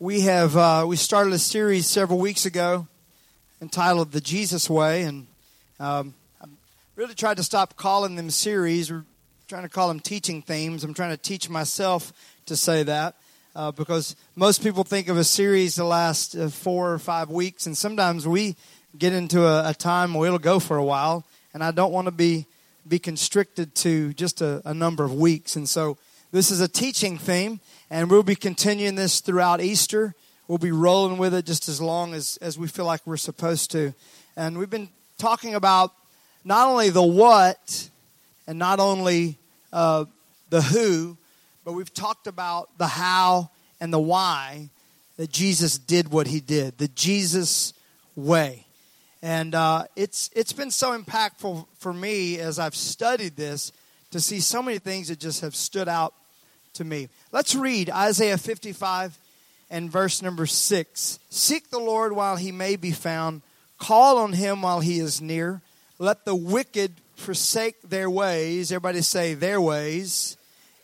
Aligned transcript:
we 0.00 0.20
have 0.20 0.56
uh, 0.56 0.84
we 0.86 0.94
started 0.94 1.32
a 1.32 1.38
series 1.38 1.86
several 1.86 2.20
weeks 2.20 2.46
ago 2.46 2.86
entitled 3.60 4.12
"The 4.12 4.20
Jesus 4.20 4.70
Way," 4.70 5.02
and 5.02 5.26
um, 5.80 6.14
I 6.40 6.46
really 6.94 7.14
tried 7.14 7.38
to 7.38 7.42
stop 7.42 7.76
calling 7.76 8.14
them 8.14 8.30
series. 8.30 8.92
We're 8.92 9.04
trying 9.48 9.64
to 9.64 9.68
call 9.68 9.88
them 9.88 9.98
teaching 9.98 10.40
themes. 10.40 10.84
I'm 10.84 10.94
trying 10.94 11.10
to 11.10 11.16
teach 11.16 11.50
myself 11.50 12.12
to 12.46 12.54
say 12.54 12.84
that 12.84 13.16
uh, 13.56 13.72
because 13.72 14.14
most 14.36 14.62
people 14.62 14.84
think 14.84 15.08
of 15.08 15.16
a 15.16 15.24
series 15.24 15.74
to 15.76 15.84
last 15.84 16.36
uh, 16.36 16.48
four 16.48 16.92
or 16.92 17.00
five 17.00 17.28
weeks, 17.28 17.66
and 17.66 17.76
sometimes 17.76 18.26
we 18.26 18.54
get 18.96 19.12
into 19.12 19.44
a, 19.44 19.70
a 19.70 19.74
time 19.74 20.14
where 20.14 20.28
it'll 20.28 20.38
go 20.38 20.60
for 20.60 20.76
a 20.76 20.84
while, 20.84 21.26
and 21.52 21.64
I 21.64 21.72
don't 21.72 21.92
want 21.92 22.06
to 22.06 22.12
be 22.12 22.46
be 22.86 23.00
constricted 23.00 23.74
to 23.74 24.14
just 24.14 24.42
a, 24.42 24.62
a 24.64 24.72
number 24.72 25.02
of 25.02 25.12
weeks, 25.12 25.56
and 25.56 25.68
so 25.68 25.98
this 26.30 26.52
is 26.52 26.60
a 26.60 26.68
teaching 26.68 27.18
theme 27.18 27.58
and 27.90 28.10
we'll 28.10 28.22
be 28.22 28.36
continuing 28.36 28.94
this 28.94 29.20
throughout 29.20 29.60
Easter. 29.60 30.14
We'll 30.46 30.58
be 30.58 30.72
rolling 30.72 31.18
with 31.18 31.34
it 31.34 31.44
just 31.44 31.68
as 31.68 31.80
long 31.80 32.14
as, 32.14 32.38
as 32.38 32.58
we 32.58 32.68
feel 32.68 32.84
like 32.84 33.06
we're 33.06 33.16
supposed 33.16 33.70
to. 33.72 33.94
And 34.36 34.58
we've 34.58 34.70
been 34.70 34.90
talking 35.18 35.54
about 35.54 35.92
not 36.44 36.68
only 36.68 36.90
the 36.90 37.02
what 37.02 37.90
and 38.46 38.58
not 38.58 38.80
only 38.80 39.38
uh, 39.72 40.06
the 40.50 40.62
who, 40.62 41.16
but 41.64 41.72
we've 41.72 41.92
talked 41.92 42.26
about 42.26 42.76
the 42.78 42.86
how 42.86 43.50
and 43.80 43.92
the 43.92 43.98
why 43.98 44.70
that 45.16 45.30
Jesus 45.30 45.78
did 45.78 46.10
what 46.10 46.26
he 46.26 46.40
did, 46.40 46.78
the 46.78 46.88
Jesus 46.88 47.74
way. 48.14 48.64
And 49.22 49.54
uh, 49.54 49.84
it's, 49.96 50.30
it's 50.34 50.52
been 50.52 50.70
so 50.70 50.96
impactful 50.96 51.66
for 51.78 51.92
me 51.92 52.38
as 52.38 52.58
I've 52.58 52.74
studied 52.74 53.36
this 53.36 53.72
to 54.12 54.20
see 54.20 54.40
so 54.40 54.62
many 54.62 54.78
things 54.78 55.08
that 55.08 55.18
just 55.18 55.40
have 55.40 55.56
stood 55.56 55.88
out 55.88 56.14
to 56.78 56.84
me. 56.84 57.08
Let's 57.32 57.54
read 57.54 57.90
Isaiah 57.90 58.38
55 58.38 59.18
and 59.68 59.90
verse 59.90 60.22
number 60.22 60.46
6. 60.46 61.18
Seek 61.28 61.70
the 61.70 61.78
Lord 61.78 62.12
while 62.12 62.36
he 62.36 62.52
may 62.52 62.76
be 62.76 62.92
found, 62.92 63.42
call 63.78 64.18
on 64.18 64.32
him 64.32 64.62
while 64.62 64.80
he 64.80 64.98
is 64.98 65.20
near. 65.20 65.60
Let 65.98 66.24
the 66.24 66.36
wicked 66.36 66.92
forsake 67.16 67.82
their 67.82 68.08
ways. 68.08 68.70
Everybody 68.70 69.02
say 69.02 69.34
their 69.34 69.60
ways. 69.60 70.36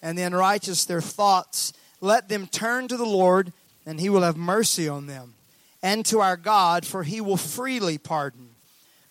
And 0.03 0.19
the 0.19 0.23
unrighteous 0.23 0.85
their 0.85 1.01
thoughts. 1.01 1.73
Let 2.01 2.29
them 2.29 2.49
turn 2.49 2.89
to 2.89 2.97
the 2.97 3.07
Lord, 3.07 3.53
and 3.87 4.01
he 4.01 4.11
will 4.11 4.23
have 4.23 4.37
mercy 4.37 4.89
on 4.89 5.07
them. 5.07 5.35
And 5.81 6.05
to 6.07 6.21
our 6.21 6.37
God, 6.37 6.85
for 6.85 7.05
he 7.05 7.21
will 7.21 7.37
freely 7.37 7.99
pardon. 7.99 8.49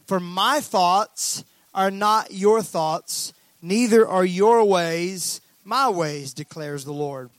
For 0.05 0.19
my 0.19 0.59
thoughts 0.59 1.45
are 1.73 1.91
not 1.91 2.33
your 2.33 2.61
thoughts, 2.61 3.31
neither 3.61 4.05
are 4.05 4.25
your 4.25 4.66
ways 4.66 5.39
my 5.64 5.89
ways, 5.89 6.33
declares 6.33 6.86
the 6.86 6.94
Lord. 6.94 7.30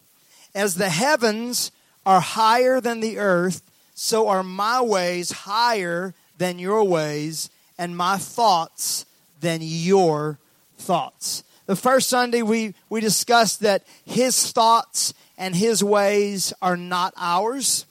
As 0.54 0.76
the 0.76 0.88
heavens 0.88 1.70
are 2.06 2.20
higher 2.20 2.80
than 2.80 3.00
the 3.00 3.18
earth, 3.18 3.62
so 3.94 4.28
are 4.28 4.42
my 4.42 4.80
ways 4.80 5.30
higher 5.30 6.14
than 6.38 6.58
your 6.58 6.84
ways, 6.84 7.50
and 7.78 7.96
my 7.96 8.18
thoughts 8.18 9.06
than 9.40 9.60
your 9.62 10.38
thoughts. 10.78 11.44
The 11.66 11.76
first 11.76 12.08
Sunday 12.08 12.42
we, 12.42 12.74
we 12.88 13.00
discussed 13.00 13.60
that 13.60 13.84
his 14.04 14.52
thoughts 14.52 15.14
and 15.38 15.54
his 15.54 15.82
ways 15.82 16.52
are 16.60 16.76
not 16.76 17.14
ours. 17.16 17.86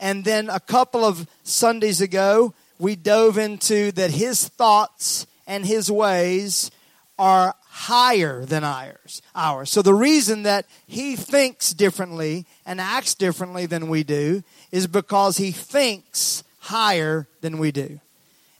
And 0.00 0.24
then 0.24 0.48
a 0.48 0.60
couple 0.60 1.04
of 1.04 1.26
Sundays 1.42 2.00
ago, 2.00 2.54
we 2.78 2.96
dove 2.96 3.38
into 3.38 3.92
that 3.92 4.12
his 4.12 4.48
thoughts 4.48 5.26
and 5.46 5.66
his 5.66 5.90
ways 5.90 6.70
are 7.18 7.54
higher 7.78 8.44
than 8.44 8.64
ours. 8.64 9.22
Ours. 9.36 9.70
So 9.70 9.82
the 9.82 9.94
reason 9.94 10.42
that 10.42 10.66
he 10.88 11.14
thinks 11.14 11.72
differently 11.72 12.44
and 12.66 12.80
acts 12.80 13.14
differently 13.14 13.66
than 13.66 13.88
we 13.88 14.02
do 14.02 14.42
is 14.72 14.88
because 14.88 15.36
he 15.36 15.52
thinks 15.52 16.42
higher 16.58 17.28
than 17.40 17.58
we 17.58 17.70
do. 17.70 18.00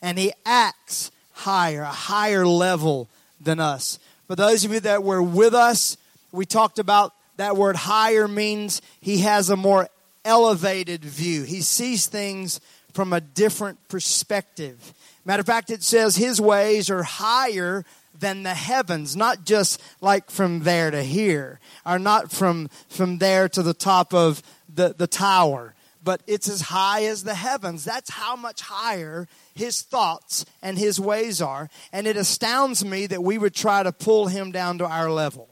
And 0.01 0.19
he 0.19 0.33
acts 0.47 1.11
higher, 1.33 1.83
a 1.83 1.87
higher 1.87 2.47
level 2.47 3.09
than 3.41 3.59
us. 3.59 3.99
For 4.29 4.37
those 4.37 4.65
of 4.65 4.73
you 4.73 4.81
that 4.81 5.03
were 5.03 5.23
with 5.23 5.53
us, 5.53 5.97
we 6.31 6.47
talked 6.47 6.79
about 6.79 7.13
that 7.39 7.57
word 7.57 7.75
higher 7.75 8.29
means 8.29 8.81
he 9.01 9.19
has 9.19 9.51
a 9.51 9.57
more 9.57 9.89
elevated 10.25 11.05
view. 11.05 11.43
He 11.43 11.61
sees 11.61 12.07
things 12.07 12.61
from 12.93 13.13
a 13.13 13.21
different 13.21 13.89
perspective. 13.89 14.95
Matter 15.25 15.41
of 15.41 15.47
fact, 15.47 15.71
it 15.71 15.83
says 15.83 16.17
his 16.17 16.41
ways 16.41 16.89
are 16.89 17.03
higher 17.03 17.85
than 18.19 18.43
the 18.43 18.55
heavens, 18.55 19.17
not 19.17 19.45
just 19.45 19.81
like 20.01 20.31
from 20.31 20.61
there 20.61 20.91
to 20.91 21.03
here, 21.03 21.61
or 21.87 21.99
not 21.99 22.31
from, 22.31 22.69
from 22.89 23.19
there 23.19 23.49
to 23.51 23.63
the 23.63 23.75
top 23.75 24.13
of 24.13 24.43
the, 24.73 24.95
the 24.97 25.07
tower, 25.07 25.75
but 26.03 26.23
it's 26.27 26.49
as 26.49 26.63
high 26.63 27.05
as 27.05 27.25
the 27.25 27.35
heavens. 27.35 27.85
That's 27.85 28.11
how 28.11 28.37
much 28.37 28.63
higher 28.63 29.29
his 29.55 29.83
thoughts 29.83 30.45
and 30.63 30.79
his 30.79 30.99
ways 30.99 31.43
are. 31.43 31.69
And 31.93 32.07
it 32.07 32.17
astounds 32.17 32.85
me 32.85 33.07
that 33.07 33.23
we 33.23 33.39
would 33.39 33.55
try 33.55 33.83
to 33.83 33.93
pull 33.93 34.29
him 34.29 34.53
down 34.53 34.79
to 34.79 34.87
our 34.87 35.11
level 35.11 35.49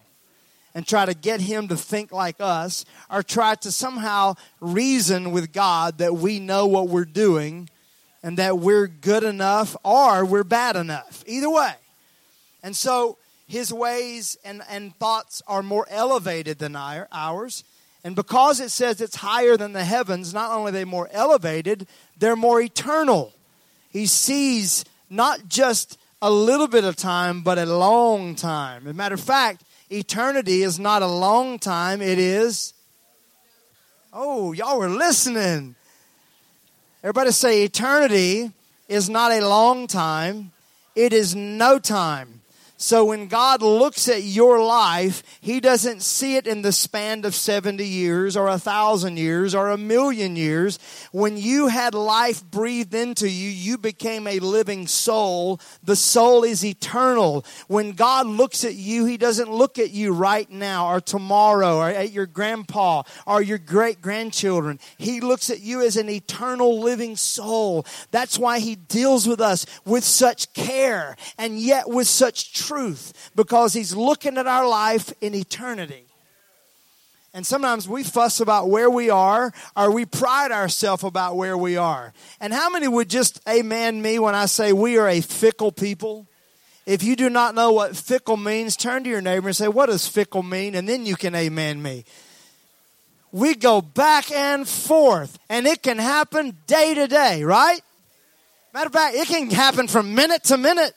and 0.75 0.87
try 0.87 1.07
to 1.07 1.15
get 1.15 1.41
him 1.41 1.69
to 1.69 1.77
think 1.77 2.13
like 2.13 2.37
us 2.39 2.85
or 3.11 3.23
try 3.23 3.55
to 3.57 3.73
somehow 3.73 4.35
reason 4.61 5.33
with 5.33 5.53
God 5.53 5.99
that 5.99 6.15
we 6.15 6.39
know 6.39 6.67
what 6.67 6.89
we're 6.89 7.05
doing 7.05 7.69
and 8.23 8.37
that 8.39 8.59
we're 8.59 8.87
good 8.87 9.25
enough 9.25 9.77
or 9.85 10.25
we're 10.25 10.45
bad 10.45 10.77
enough. 10.77 11.25
Either 11.27 11.51
way. 11.51 11.75
And 12.63 12.77
so 12.77 13.19
his 13.49 13.73
ways 13.73 14.37
and, 14.45 14.63
and 14.69 14.97
thoughts 14.97 15.43
are 15.47 15.63
more 15.63 15.87
elevated 15.91 16.59
than 16.59 16.77
our, 16.77 17.09
ours. 17.13 17.65
And 18.03 18.15
because 18.15 18.61
it 18.61 18.71
says 18.71 19.01
it's 19.01 19.17
higher 19.17 19.57
than 19.57 19.73
the 19.73 19.85
heavens, 19.85 20.35
not 20.35 20.53
only 20.53 20.71
are 20.71 20.73
they 20.73 20.85
more 20.85 21.09
elevated, 21.13 21.87
they're 22.19 22.37
more 22.37 22.61
eternal. 22.61 23.33
He 23.91 24.07
sees 24.07 24.85
not 25.11 25.49
just 25.49 25.99
a 26.21 26.31
little 26.31 26.69
bit 26.69 26.85
of 26.85 26.97
time, 26.97 27.43
but 27.43 27.59
a 27.59 27.67
long 27.67 28.35
time. 28.35 28.85
As 28.87 28.91
a 28.91 28.95
matter 28.95 29.15
of 29.15 29.21
fact, 29.21 29.63
eternity 29.91 30.63
is 30.63 30.79
not 30.79 31.03
a 31.03 31.07
long 31.07 31.59
time, 31.59 32.03
it 32.03 32.19
is. 32.19 32.75
Oh, 34.13 34.53
y'all 34.53 34.79
were 34.79 34.89
listening. 34.89 35.75
Everybody 37.03 37.31
say 37.31 37.65
eternity 37.65 38.51
is 38.89 39.11
not 39.11 39.31
a 39.31 39.47
long 39.47 39.87
time, 39.87 40.53
it 40.95 41.13
is 41.13 41.37
no 41.37 41.79
time. 41.79 42.36
So 42.79 43.07
when 43.07 43.29
God 43.29 43.63
looks 43.63 44.07
at 44.09 44.23
your 44.23 44.63
life, 44.63 45.23
He 45.41 45.61
doesn't 45.61 46.03
see 46.03 46.37
it 46.37 46.47
in 46.47 46.61
the 46.61 46.73
span 46.73 47.25
of 47.25 47.35
70 47.35 47.87
years 47.87 48.37
or 48.37 48.49
a 48.49 48.59
thousand 48.59 49.17
years 49.17 49.55
or 49.55 49.71
a 49.71 49.79
million 49.79 50.37
years. 50.37 50.79
When 51.11 51.39
you 51.39 51.69
had 51.69 51.95
life 51.95 52.45
breathed 52.45 52.93
into 52.93 53.31
you, 53.31 53.49
you 53.49 53.79
became 53.79 54.27
a 54.27 54.41
living 54.41 54.87
soul. 54.87 55.59
The 55.83 55.97
soul 55.97 56.45
is 56.45 56.65
eternal. 56.65 57.47
When 57.67 57.93
God 57.93 58.27
looks 58.27 58.63
at 58.63 58.75
you, 58.75 59.07
He 59.07 59.17
doesn't 59.17 59.51
look 59.51 59.79
at 59.79 59.93
you 59.93 60.13
right 60.13 60.51
now 60.51 60.89
or 60.89 61.01
tomorrow 61.01 61.79
or 61.79 61.89
at 61.89 62.13
your 62.13 62.27
grandpa 62.27 63.05
or 63.27 63.41
your 63.41 63.59
great 63.59 64.03
grandchildren. 64.03 64.81
He 64.99 65.23
looks 65.23 65.49
at 65.49 65.61
you 65.61 65.81
as 65.81 65.97
an 65.97 66.11
eternal 66.11 66.79
living 66.81 67.17
soul. 67.17 67.87
That's 68.11 68.39
why 68.39 68.59
He 68.59 68.77
deals 68.77 69.27
with 69.27 69.41
us 69.41 69.65
with 69.87 70.05
such 70.05 70.53
care 70.53 71.17
and 71.39 71.59
yet 71.59 71.89
with 71.89 72.07
such 72.07 72.53
truth 72.67 73.31
because 73.37 73.73
He's 73.73 73.95
looking 73.95 74.39
at 74.39 74.47
our 74.47 74.67
life 74.67 75.13
in 75.21 75.35
eternity. 75.35 76.05
And 77.37 77.47
sometimes 77.47 77.87
we 77.87 78.03
fuss 78.03 78.41
about 78.41 78.71
where 78.71 78.89
we 78.89 79.11
are 79.11 79.53
or 79.77 79.91
we 79.91 80.07
pride 80.07 80.53
ourselves 80.53 81.05
about 81.05 81.37
where 81.37 81.57
we 81.57 81.77
are. 81.77 82.15
And 82.41 82.51
how 82.51 82.71
many 82.71 82.89
would 82.89 83.11
just 83.11 83.41
amen 83.47 84.01
me 84.01 84.19
when 84.19 84.35
I 84.35 84.47
say 84.47 84.73
we 84.73 84.97
are 84.97 85.07
a 85.07 85.21
fickle 85.21 85.71
people? 85.71 86.27
If 86.87 87.03
you 87.03 87.15
do 87.15 87.29
not 87.29 87.55
know 87.55 87.73
what 87.73 87.95
fickle 87.95 88.39
means, 88.39 88.75
turn 88.75 89.05
to 89.05 89.11
your 89.11 89.21
neighbor 89.21 89.49
and 89.49 89.57
say, 89.57 89.69
What 89.69 89.87
does 89.87 90.09
fickle 90.09 90.43
mean? 90.43 90.75
And 90.75 90.89
then 90.89 91.05
you 91.05 91.15
can 91.15 91.35
amen 91.35 91.83
me. 91.83 92.05
We 93.33 93.55
go 93.55 93.83
back 93.83 94.31
and 94.33 94.67
forth, 94.67 95.39
and 95.51 95.67
it 95.67 95.83
can 95.83 95.99
happen 95.99 96.57
day 96.67 96.95
to 96.95 97.07
day, 97.07 97.43
right? 97.43 97.81
Matter 98.73 98.87
of 98.87 98.93
fact, 98.95 99.15
it 99.15 99.29
can 99.29 99.51
happen 99.51 99.89
from 99.89 100.15
minute 100.15 100.45
to 100.45 100.57
minute. 100.57 100.95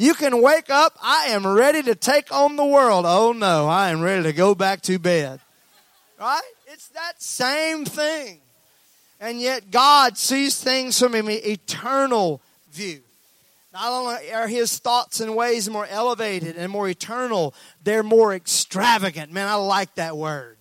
You 0.00 0.14
can 0.14 0.40
wake 0.40 0.70
up, 0.70 0.96
I 1.02 1.26
am 1.26 1.44
ready 1.44 1.82
to 1.82 1.96
take 1.96 2.32
on 2.32 2.54
the 2.54 2.64
world. 2.64 3.04
Oh 3.06 3.32
no, 3.32 3.66
I 3.66 3.90
am 3.90 4.00
ready 4.00 4.22
to 4.22 4.32
go 4.32 4.54
back 4.54 4.80
to 4.82 4.98
bed. 4.98 5.40
Right? 6.18 6.40
It's 6.68 6.88
that 6.90 7.20
same 7.20 7.84
thing. 7.84 8.38
And 9.20 9.40
yet 9.40 9.72
God 9.72 10.16
sees 10.16 10.62
things 10.62 10.96
from 10.96 11.14
an 11.14 11.28
eternal 11.28 12.40
view. 12.70 13.00
Not 13.72 13.90
only 13.90 14.32
are 14.32 14.46
his 14.46 14.78
thoughts 14.78 15.18
and 15.20 15.34
ways 15.34 15.68
more 15.68 15.86
elevated 15.90 16.56
and 16.56 16.70
more 16.70 16.88
eternal, 16.88 17.52
they're 17.82 18.04
more 18.04 18.32
extravagant. 18.32 19.32
Man, 19.32 19.48
I 19.48 19.54
like 19.54 19.96
that 19.96 20.16
word 20.16 20.57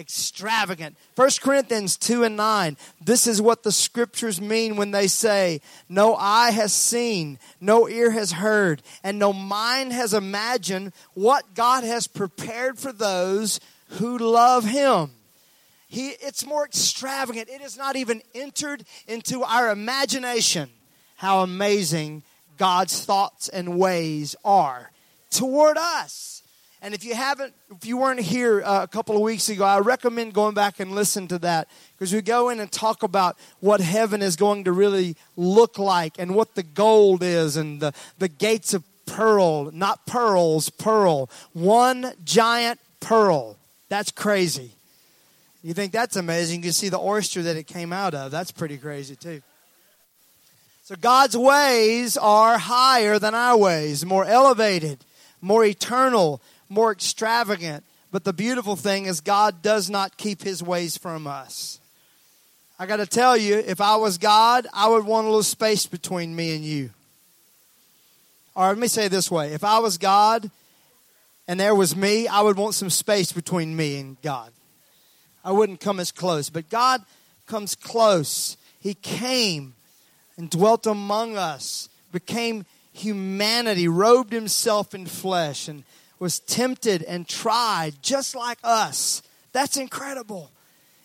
extravagant. 0.00 0.96
1 1.14 1.30
Corinthians 1.40 1.96
2 1.96 2.24
and 2.24 2.36
9. 2.36 2.76
This 3.00 3.26
is 3.26 3.40
what 3.40 3.62
the 3.62 3.70
scriptures 3.70 4.40
mean 4.40 4.76
when 4.76 4.90
they 4.90 5.06
say, 5.06 5.60
No 5.88 6.16
eye 6.16 6.50
has 6.50 6.72
seen, 6.72 7.38
no 7.60 7.88
ear 7.88 8.10
has 8.10 8.32
heard, 8.32 8.82
and 9.04 9.18
no 9.18 9.32
mind 9.32 9.92
has 9.92 10.14
imagined 10.14 10.92
what 11.14 11.54
God 11.54 11.84
has 11.84 12.06
prepared 12.06 12.78
for 12.78 12.92
those 12.92 13.60
who 13.90 14.18
love 14.18 14.64
Him. 14.64 15.10
He, 15.86 16.10
it's 16.10 16.46
more 16.46 16.64
extravagant. 16.64 17.48
It 17.48 17.60
has 17.60 17.76
not 17.76 17.96
even 17.96 18.22
entered 18.34 18.84
into 19.06 19.42
our 19.42 19.70
imagination 19.70 20.70
how 21.16 21.42
amazing 21.42 22.22
God's 22.56 23.04
thoughts 23.04 23.48
and 23.48 23.78
ways 23.78 24.36
are 24.44 24.90
toward 25.30 25.76
us. 25.76 26.42
And 26.82 26.94
if 26.94 27.04
you 27.04 27.14
haven't, 27.14 27.54
if 27.70 27.84
you 27.84 27.98
weren't 27.98 28.20
here 28.20 28.62
uh, 28.62 28.82
a 28.82 28.88
couple 28.88 29.14
of 29.14 29.20
weeks 29.20 29.50
ago, 29.50 29.64
I 29.64 29.80
recommend 29.80 30.32
going 30.32 30.54
back 30.54 30.80
and 30.80 30.92
listen 30.92 31.28
to 31.28 31.38
that 31.40 31.68
because 31.92 32.12
we 32.12 32.22
go 32.22 32.48
in 32.48 32.58
and 32.58 32.72
talk 32.72 33.02
about 33.02 33.36
what 33.60 33.80
heaven 33.80 34.22
is 34.22 34.34
going 34.34 34.64
to 34.64 34.72
really 34.72 35.14
look 35.36 35.78
like 35.78 36.18
and 36.18 36.34
what 36.34 36.54
the 36.54 36.62
gold 36.62 37.22
is 37.22 37.58
and 37.58 37.80
the, 37.80 37.92
the 38.18 38.28
gates 38.28 38.72
of 38.72 38.82
pearl, 39.04 39.70
not 39.72 40.06
pearls, 40.06 40.70
pearl. 40.70 41.28
One 41.52 42.12
giant 42.24 42.80
pearl. 43.00 43.56
That's 43.90 44.10
crazy. 44.10 44.72
You 45.62 45.74
think 45.74 45.92
that's 45.92 46.16
amazing? 46.16 46.60
You 46.60 46.62
can 46.64 46.72
see 46.72 46.88
the 46.88 46.98
oyster 46.98 47.42
that 47.42 47.56
it 47.56 47.66
came 47.66 47.92
out 47.92 48.14
of. 48.14 48.30
That's 48.30 48.52
pretty 48.52 48.78
crazy, 48.78 49.16
too. 49.16 49.42
So 50.84 50.96
God's 50.96 51.36
ways 51.36 52.16
are 52.16 52.56
higher 52.56 53.18
than 53.18 53.34
our 53.34 53.56
ways, 53.56 54.06
more 54.06 54.24
elevated, 54.24 55.04
more 55.42 55.64
eternal, 55.64 56.40
more 56.70 56.92
extravagant. 56.92 57.84
But 58.10 58.24
the 58.24 58.32
beautiful 58.32 58.76
thing 58.76 59.04
is, 59.04 59.20
God 59.20 59.60
does 59.60 59.90
not 59.90 60.16
keep 60.16 60.42
his 60.42 60.62
ways 60.62 60.96
from 60.96 61.26
us. 61.26 61.80
I 62.78 62.86
got 62.86 62.96
to 62.96 63.06
tell 63.06 63.36
you, 63.36 63.58
if 63.58 63.80
I 63.80 63.96
was 63.96 64.16
God, 64.16 64.66
I 64.72 64.88
would 64.88 65.04
want 65.04 65.26
a 65.26 65.28
little 65.28 65.42
space 65.42 65.84
between 65.84 66.34
me 66.34 66.56
and 66.56 66.64
you. 66.64 66.90
Or 68.54 68.68
let 68.68 68.78
me 68.78 68.88
say 68.88 69.08
this 69.08 69.30
way 69.30 69.52
if 69.52 69.62
I 69.62 69.78
was 69.78 69.98
God 69.98 70.50
and 71.46 71.60
there 71.60 71.74
was 71.74 71.94
me, 71.94 72.26
I 72.26 72.40
would 72.40 72.56
want 72.56 72.74
some 72.74 72.90
space 72.90 73.32
between 73.32 73.76
me 73.76 73.98
and 73.98 74.20
God. 74.22 74.52
I 75.44 75.52
wouldn't 75.52 75.80
come 75.80 76.00
as 76.00 76.12
close. 76.12 76.50
But 76.50 76.70
God 76.70 77.02
comes 77.46 77.74
close. 77.74 78.56
He 78.80 78.94
came 78.94 79.74
and 80.36 80.48
dwelt 80.48 80.86
among 80.86 81.36
us, 81.36 81.88
became 82.12 82.64
humanity, 82.92 83.88
robed 83.88 84.32
himself 84.32 84.94
in 84.94 85.06
flesh, 85.06 85.68
and 85.68 85.84
was 86.20 86.38
tempted 86.38 87.02
and 87.02 87.26
tried 87.26 87.94
just 88.02 88.36
like 88.36 88.58
us. 88.62 89.22
That's 89.52 89.76
incredible. 89.76 90.52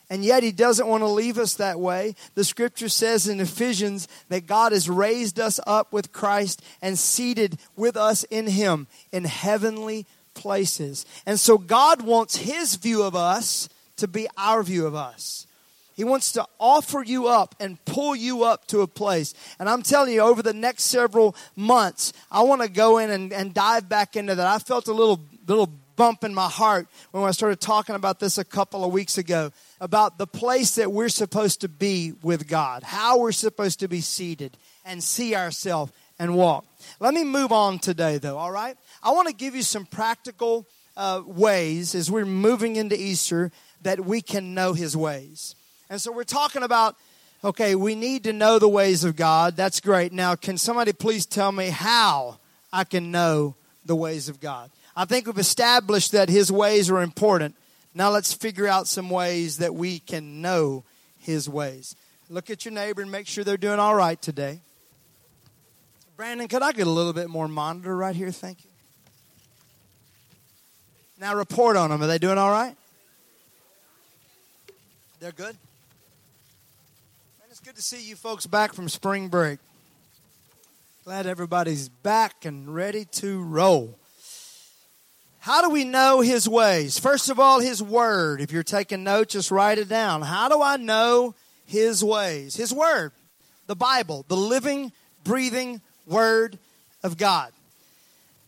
And 0.08 0.24
yet, 0.24 0.44
he 0.44 0.52
doesn't 0.52 0.86
want 0.86 1.02
to 1.02 1.08
leave 1.08 1.40
us 1.40 1.56
that 1.56 1.80
way. 1.80 2.14
The 2.36 2.44
scripture 2.44 2.90
says 2.90 3.28
in 3.28 3.40
Ephesians 3.40 4.08
that 4.30 4.46
God 4.46 4.72
has 4.72 4.88
raised 4.88 5.40
us 5.40 5.60
up 5.66 5.92
with 5.92 6.14
Christ 6.14 6.62
and 6.80 7.00
seated 7.00 7.58
with 7.76 7.98
us 7.98 8.24
in 8.26 8.46
him 8.46 8.86
in 9.12 9.24
heavenly 9.24 10.06
places. 10.36 11.08
And 11.26 11.40
so, 11.40 11.58
God 11.58 12.04
wants 12.04 12.36
his 12.36 12.76
view 12.76 13.02
of 13.02 13.16
us 13.16 13.68
to 13.98 14.08
be 14.08 14.28
our 14.38 14.62
view 14.62 14.86
of 14.86 14.94
us. 14.94 15.45
He 15.96 16.04
wants 16.04 16.34
to 16.34 16.46
offer 16.60 17.04
you 17.04 17.28
up 17.28 17.56
and 17.60 17.84
pull 17.86 18.16
you 18.16 18.44
up 18.44 18.68
to 18.68 18.82
a 18.82 18.88
place. 18.88 19.34
And 19.60 19.70
I'm 19.70 19.82
telling 19.82 20.14
you, 20.14 20.22
over 20.22 20.42
the 20.42 20.54
next 20.54 20.84
several 20.84 21.36
months, 21.56 22.12
I 22.30 22.44
want 22.44 22.62
to 22.62 22.70
go 22.70 22.98
in 22.98 23.10
and, 23.10 23.32
and 23.32 23.54
dive 23.54 23.88
back 23.88 24.18
into 24.18 24.36
that. 24.36 24.46
I 24.46 24.60
felt 24.60 24.88
a 24.90 24.94
little, 24.94 25.22
little 25.48 25.72
bump 25.96 26.26
in 26.26 26.34
my 26.34 26.50
heart 26.50 26.88
when 27.12 27.24
I 27.24 27.32
started 27.32 27.62
talking 27.62 27.96
about 27.96 28.20
this 28.20 28.38
a 28.38 28.44
couple 28.44 28.84
of 28.84 28.92
weeks 28.92 29.18
ago 29.18 29.52
about 29.80 30.18
the 30.18 30.28
place 30.28 30.76
that 30.76 30.92
we're 30.92 31.10
supposed 31.10 31.62
to 31.62 31.70
be 31.70 32.14
with 32.22 32.48
God, 32.48 32.84
how 32.84 33.20
we're 33.20 33.32
supposed 33.32 33.80
to 33.80 33.88
be 33.88 34.02
seated 34.02 34.58
and 34.84 35.02
see 35.02 35.34
ourselves 35.34 35.94
and 36.20 36.36
walk. 36.36 36.66
Let 37.00 37.14
me 37.14 37.24
move 37.24 37.52
on 37.52 37.80
today, 37.80 38.18
though, 38.18 38.38
all 38.38 38.52
right? 38.52 38.76
I 39.02 39.12
want 39.12 39.28
to 39.28 39.34
give 39.34 39.56
you 39.56 39.64
some 39.64 39.86
practical 39.86 40.68
uh, 40.98 41.22
ways 41.26 41.96
as 41.96 42.10
we're 42.12 42.26
moving 42.26 42.76
into 42.76 43.00
Easter 43.00 43.52
that 43.82 44.06
we 44.06 44.22
can 44.22 44.54
know 44.54 44.74
His 44.74 44.96
ways. 44.96 45.56
And 45.90 46.02
so 46.02 46.12
we're 46.12 46.24
talking 46.24 46.64
about, 46.64 46.96
okay, 47.44 47.76
we 47.76 47.96
need 47.96 48.24
to 48.24 48.34
know 48.34 48.60
the 48.60 48.70
ways 48.70 49.04
of 49.04 49.16
God. 49.16 49.56
That's 49.56 49.80
great. 49.80 50.12
Now, 50.12 50.36
can 50.36 50.58
somebody 50.58 50.94
please 50.94 51.26
tell 51.26 51.52
me 51.52 51.70
how 51.70 52.40
I 52.74 52.84
can 52.84 53.12
know 53.12 53.56
the 53.86 53.96
ways 53.96 54.30
of 54.30 54.40
God? 54.40 54.72
I 54.96 55.06
think 55.06 55.28
we've 55.28 55.38
established 55.38 56.14
that 56.14 56.30
His 56.30 56.52
ways 56.52 56.90
are 56.90 57.02
important. 57.02 57.56
Now 57.94 58.10
let's 58.10 58.34
figure 58.34 58.68
out 58.68 58.88
some 58.88 59.10
ways 59.10 59.58
that 59.58 59.76
we 59.76 60.00
can 60.00 60.42
know 60.42 60.84
His 61.20 61.48
ways. 61.48 61.96
Look 62.30 62.50
at 62.50 62.66
your 62.66 62.74
neighbor 62.74 63.02
and 63.02 63.12
make 63.12 63.28
sure 63.28 63.44
they're 63.44 63.58
doing 63.58 63.80
all 63.80 63.96
right 63.96 64.20
today. 64.22 64.60
Brandon, 66.18 66.48
could 66.48 66.62
I 66.62 66.72
get 66.72 66.88
a 66.88 66.90
little 66.90 67.14
bit 67.14 67.30
more 67.30 67.48
monitor 67.48 67.96
right 67.96 68.16
here? 68.16 68.32
Thank 68.32 68.64
you. 68.64 68.70
Now 71.20 71.36
report 71.36 71.78
on 71.78 71.90
them. 71.90 72.02
Are 72.02 72.08
they 72.08 72.18
doing 72.18 72.38
all 72.38 72.52
right? 72.52 72.76
They're 75.20 75.32
good? 75.32 75.56
Good 77.66 77.76
to 77.76 77.82
see 77.82 78.08
you 78.08 78.16
folks 78.16 78.46
back 78.46 78.74
from 78.74 78.88
spring 78.88 79.28
break. 79.28 79.58
Glad 81.04 81.26
everybody's 81.26 81.90
back 81.90 82.46
and 82.46 82.76
ready 82.76 83.06
to 83.06 83.42
roll. 83.42 83.98
How 85.40 85.64
do 85.64 85.72
we 85.72 85.84
know 85.84 86.22
his 86.22 86.48
ways? 86.48 87.00
First 87.00 87.28
of 87.28 87.40
all, 87.40 87.60
his 87.60 87.82
word. 87.82 88.40
If 88.40 88.52
you're 88.52 88.62
taking 88.62 89.04
notes, 89.04 89.34
just 89.34 89.50
write 89.50 89.80
it 89.80 89.90
down. 89.90 90.22
How 90.22 90.48
do 90.48 90.62
I 90.62 90.78
know 90.78 91.34
his 91.66 92.04
ways? 92.04 92.56
His 92.56 92.72
word, 92.72 93.14
the 93.66 93.76
Bible, 93.76 94.26
the 94.28 94.38
living, 94.38 94.92
breathing 95.24 95.82
word 96.06 96.60
of 97.02 97.18
God. 97.18 97.52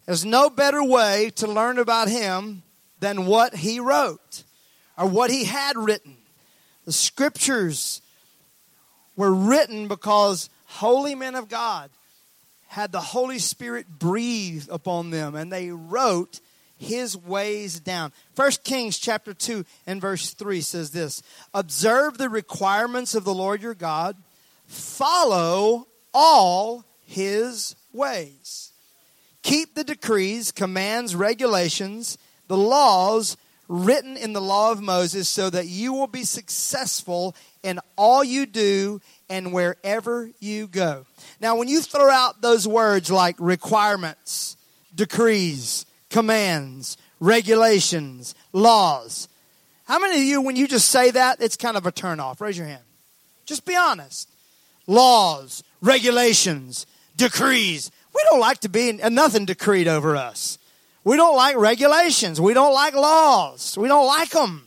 There's 0.06 0.25
no 0.25 0.52
better 0.52 0.84
way 0.84 1.31
to 1.38 1.48
learn 1.48 1.80
about 1.80 2.08
him 2.08 2.62
than 3.00 3.25
what 3.25 3.56
he 3.56 3.80
wrote 3.80 4.44
or 4.96 5.08
what 5.08 5.31
he 5.31 5.46
had 5.46 5.75
written. 5.75 6.18
The 6.86 6.94
scriptures 6.94 8.04
were 9.18 9.34
written 9.34 9.90
because 9.90 10.50
holy 10.66 11.16
men 11.16 11.36
of 11.36 11.50
God 11.50 11.90
had 12.68 12.92
the 12.92 13.02
Holy 13.02 13.40
Spirit 13.40 13.88
breathe 14.00 14.68
upon 14.72 15.10
them 15.10 15.36
and 15.36 15.52
they 15.52 15.72
wrote 15.72 16.40
his 16.78 17.18
ways 17.18 17.80
down. 17.80 18.14
First 18.36 18.64
Kings 18.64 18.98
chapter 18.98 19.34
2 19.34 19.66
and 19.88 20.00
verse 20.00 20.34
3 20.34 20.62
says 20.62 20.92
this 20.92 21.22
Observe 21.54 22.18
the 22.18 22.30
requirements 22.30 23.16
of 23.16 23.24
the 23.24 23.34
Lord 23.34 23.62
your 23.62 23.74
God, 23.74 24.16
follow 24.66 25.88
all 26.14 26.86
his 27.06 27.75
ways. 27.92 28.72
Keep 29.42 29.75
the 29.75 29.84
decrees, 29.84 30.52
commands, 30.52 31.16
regulations, 31.16 32.18
the 32.48 32.58
laws 32.58 33.38
written 33.69 34.16
in 34.18 34.34
the 34.34 34.42
law 34.42 34.72
of 34.72 34.81
Moses 34.81 35.28
so 35.28 35.50
that 35.50 35.68
you 35.68 35.94
will 35.94 36.08
be 36.08 36.24
successful 36.24 37.36
in 37.68 37.81
all 37.98 38.24
you 38.24 38.46
do 38.46 39.02
and 39.30 39.52
wherever 39.52 40.31
you 40.40 40.68
go. 40.68 41.06
Now, 41.42 41.57
when 41.57 41.68
you 41.68 41.81
throw 41.81 42.09
out 42.09 42.42
those 42.42 42.66
words 42.66 43.12
like 43.12 43.36
requirements, 43.40 44.56
decrees, 44.95 45.86
commands, 46.09 46.95
regulations, 47.19 48.36
laws, 48.54 49.28
how 49.83 50.00
many 50.00 50.16
of 50.16 50.24
you, 50.24 50.42
when 50.42 50.56
you 50.56 50.66
just 50.66 50.90
say 50.90 51.12
that, 51.12 51.42
it's 51.42 51.57
kind 51.57 51.76
of 51.76 51.86
a 51.86 51.92
turnoff? 51.92 52.40
Raise 52.40 52.57
your 52.57 52.68
hand. 52.68 52.83
Just 53.45 53.66
be 53.66 53.76
honest. 53.76 54.30
Laws, 54.88 55.62
regulations, 55.81 56.86
decrees. 57.18 57.92
We 58.16 58.21
don't 58.30 58.40
like 58.40 58.59
to 58.62 58.69
be 58.69 59.02
uh, 59.02 59.09
nothing 59.09 59.44
decreed 59.44 59.90
over 59.90 60.16
us. 60.16 60.57
We 61.04 61.18
don't 61.18 61.36
like 61.36 61.57
regulations. 61.57 62.40
We 62.40 62.54
don't 62.54 62.74
like 62.74 62.94
laws. 62.94 63.78
We 63.78 63.90
don't 63.90 64.07
like 64.07 64.30
them. 64.30 64.67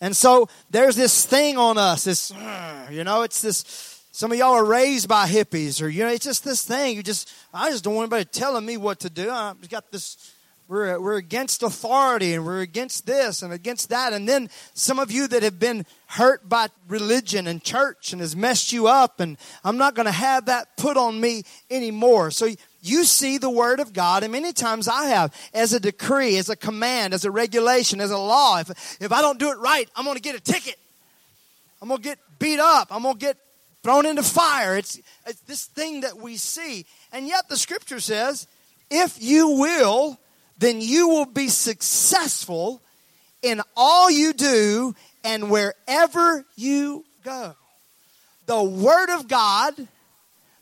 And 0.00 0.16
so 0.16 0.48
there's 0.70 0.96
this 0.96 1.26
thing 1.26 1.58
on 1.58 1.76
us, 1.76 2.04
this, 2.04 2.32
uh, 2.32 2.88
you 2.90 3.04
know, 3.04 3.22
it's 3.22 3.42
this, 3.42 4.02
some 4.12 4.32
of 4.32 4.38
y'all 4.38 4.54
are 4.54 4.64
raised 4.64 5.08
by 5.08 5.26
hippies 5.26 5.82
or, 5.82 5.88
you 5.88 6.04
know, 6.04 6.10
it's 6.10 6.24
just 6.24 6.42
this 6.42 6.64
thing. 6.64 6.96
You 6.96 7.02
just, 7.02 7.32
I 7.52 7.70
just 7.70 7.84
don't 7.84 7.94
want 7.94 8.12
anybody 8.12 8.24
telling 8.24 8.64
me 8.64 8.76
what 8.78 9.00
to 9.00 9.10
do. 9.10 9.30
I've 9.30 9.68
got 9.68 9.92
this, 9.92 10.32
we're, 10.68 10.98
we're 11.00 11.16
against 11.16 11.62
authority 11.62 12.32
and 12.32 12.46
we're 12.46 12.60
against 12.60 13.06
this 13.06 13.42
and 13.42 13.52
against 13.52 13.90
that. 13.90 14.14
And 14.14 14.26
then 14.26 14.48
some 14.72 14.98
of 14.98 15.10
you 15.10 15.28
that 15.28 15.42
have 15.42 15.58
been 15.58 15.84
hurt 16.06 16.48
by 16.48 16.68
religion 16.88 17.46
and 17.46 17.62
church 17.62 18.12
and 18.12 18.22
has 18.22 18.34
messed 18.34 18.72
you 18.72 18.86
up 18.86 19.20
and 19.20 19.36
I'm 19.64 19.76
not 19.76 19.94
going 19.94 20.06
to 20.06 20.12
have 20.12 20.46
that 20.46 20.78
put 20.78 20.96
on 20.96 21.20
me 21.20 21.42
anymore. 21.70 22.30
So 22.30 22.48
you 22.82 23.04
see 23.04 23.38
the 23.38 23.50
word 23.50 23.80
of 23.80 23.92
God, 23.92 24.22
and 24.22 24.32
many 24.32 24.52
times 24.52 24.88
I 24.88 25.06
have, 25.06 25.34
as 25.52 25.72
a 25.72 25.80
decree, 25.80 26.36
as 26.38 26.48
a 26.48 26.56
command, 26.56 27.14
as 27.14 27.24
a 27.24 27.30
regulation, 27.30 28.00
as 28.00 28.10
a 28.10 28.18
law. 28.18 28.58
If, 28.58 28.70
if 29.00 29.12
I 29.12 29.20
don't 29.20 29.38
do 29.38 29.50
it 29.50 29.58
right, 29.58 29.88
I'm 29.94 30.04
going 30.04 30.16
to 30.16 30.22
get 30.22 30.34
a 30.34 30.40
ticket. 30.40 30.76
I'm 31.82 31.88
going 31.88 32.00
to 32.00 32.08
get 32.08 32.18
beat 32.38 32.58
up. 32.58 32.88
I'm 32.90 33.02
going 33.02 33.14
to 33.14 33.20
get 33.20 33.36
thrown 33.82 34.06
into 34.06 34.22
fire. 34.22 34.76
It's, 34.76 35.00
it's 35.26 35.40
this 35.42 35.66
thing 35.66 36.02
that 36.02 36.16
we 36.16 36.36
see. 36.36 36.86
And 37.12 37.26
yet 37.26 37.48
the 37.48 37.56
scripture 37.56 38.00
says, 38.00 38.46
if 38.90 39.22
you 39.22 39.50
will, 39.58 40.18
then 40.58 40.80
you 40.80 41.08
will 41.08 41.26
be 41.26 41.48
successful 41.48 42.82
in 43.42 43.62
all 43.76 44.10
you 44.10 44.32
do 44.32 44.94
and 45.24 45.50
wherever 45.50 46.44
you 46.56 47.04
go. 47.24 47.54
The 48.46 48.62
Word 48.62 49.10
of 49.10 49.28
God 49.28 49.74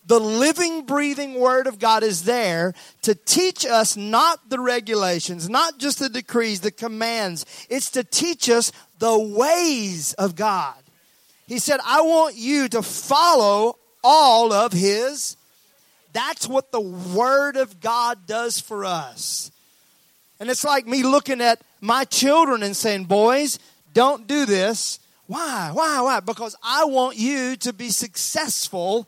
The 0.09 0.19
living, 0.19 0.87
breathing 0.87 1.35
Word 1.35 1.67
of 1.67 1.79
God 1.79 2.03
is 2.03 2.25
there 2.25 2.73
to 3.03 3.15
teach 3.15 3.67
us 3.67 3.95
not 3.95 4.49
the 4.49 4.59
regulations, 4.59 5.51
not 5.51 5.77
just 5.77 5.99
the 5.99 6.09
decrees, 6.09 6.61
the 6.61 6.71
commands. 6.71 7.45
It's 7.69 7.91
to 7.91 8.03
teach 8.03 8.49
us 8.49 8.73
the 8.99 9.19
ways 9.19 10.15
of 10.15 10.35
God. 10.35 10.75
He 11.47 11.59
said, 11.59 11.81
I 11.85 12.01
want 12.01 12.37
you 12.37 12.69
to 12.71 12.81
follow 12.81 13.77
all 14.03 14.51
of 14.51 14.73
His. 14.73 15.37
That's 16.15 16.49
what 16.49 16.73
the 16.73 16.81
Word 16.81 17.59
of 17.59 17.79
God 17.79 18.27
does 18.27 18.59
for 18.59 18.87
us. 18.87 19.51
And 20.41 20.49
it's 20.49 20.65
like 20.65 20.87
me 20.87 21.03
looking 21.03 21.43
at 21.43 21.61
my 21.83 22.05
children 22.05 22.63
and 22.63 22.75
saying, 22.75 23.05
Boys, 23.05 23.59
don't 23.93 24.27
do 24.27 24.47
this. 24.47 25.01
Why? 25.27 25.69
Why? 25.71 26.01
Why? 26.01 26.21
Because 26.21 26.57
I 26.63 26.87
want 26.87 27.19
you 27.19 27.57
to 27.57 27.75
be 27.75 27.91
successful 27.91 29.07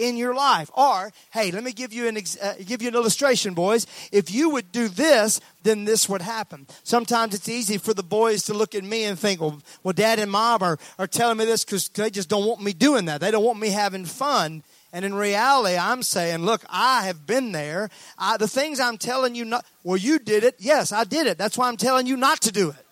in 0.00 0.16
your 0.16 0.34
life. 0.34 0.70
Or, 0.74 1.12
hey, 1.32 1.50
let 1.50 1.62
me 1.62 1.72
give 1.72 1.92
you 1.92 2.08
an 2.08 2.16
uh, 2.16 2.54
give 2.64 2.82
you 2.82 2.88
an 2.88 2.94
illustration, 2.94 3.54
boys. 3.54 3.86
If 4.10 4.32
you 4.32 4.50
would 4.50 4.72
do 4.72 4.88
this, 4.88 5.40
then 5.62 5.84
this 5.84 6.08
would 6.08 6.22
happen. 6.22 6.66
Sometimes 6.82 7.34
it's 7.34 7.48
easy 7.48 7.78
for 7.78 7.92
the 7.94 8.02
boys 8.02 8.44
to 8.44 8.54
look 8.54 8.74
at 8.74 8.82
me 8.82 9.04
and 9.04 9.18
think, 9.18 9.40
well, 9.40 9.60
well 9.82 9.92
dad 9.92 10.18
and 10.18 10.30
mom 10.30 10.62
are, 10.62 10.78
are 10.98 11.06
telling 11.06 11.36
me 11.36 11.44
this 11.44 11.64
because 11.64 11.88
they 11.88 12.10
just 12.10 12.28
don't 12.28 12.46
want 12.46 12.62
me 12.62 12.72
doing 12.72 13.04
that. 13.04 13.20
They 13.20 13.30
don't 13.30 13.44
want 13.44 13.60
me 13.60 13.68
having 13.68 14.06
fun. 14.06 14.62
And 14.92 15.04
in 15.04 15.14
reality, 15.14 15.76
I'm 15.76 16.02
saying, 16.02 16.44
look, 16.44 16.64
I 16.68 17.04
have 17.04 17.26
been 17.26 17.52
there. 17.52 17.90
I, 18.18 18.38
the 18.38 18.48
things 18.48 18.80
I'm 18.80 18.98
telling 18.98 19.36
you, 19.36 19.44
not, 19.44 19.64
well, 19.84 19.96
you 19.96 20.18
did 20.18 20.42
it. 20.42 20.56
Yes, 20.58 20.90
I 20.90 21.04
did 21.04 21.26
it. 21.28 21.38
That's 21.38 21.56
why 21.56 21.68
I'm 21.68 21.76
telling 21.76 22.06
you 22.06 22.16
not 22.16 22.40
to 22.42 22.52
do 22.52 22.70
it. 22.70 22.86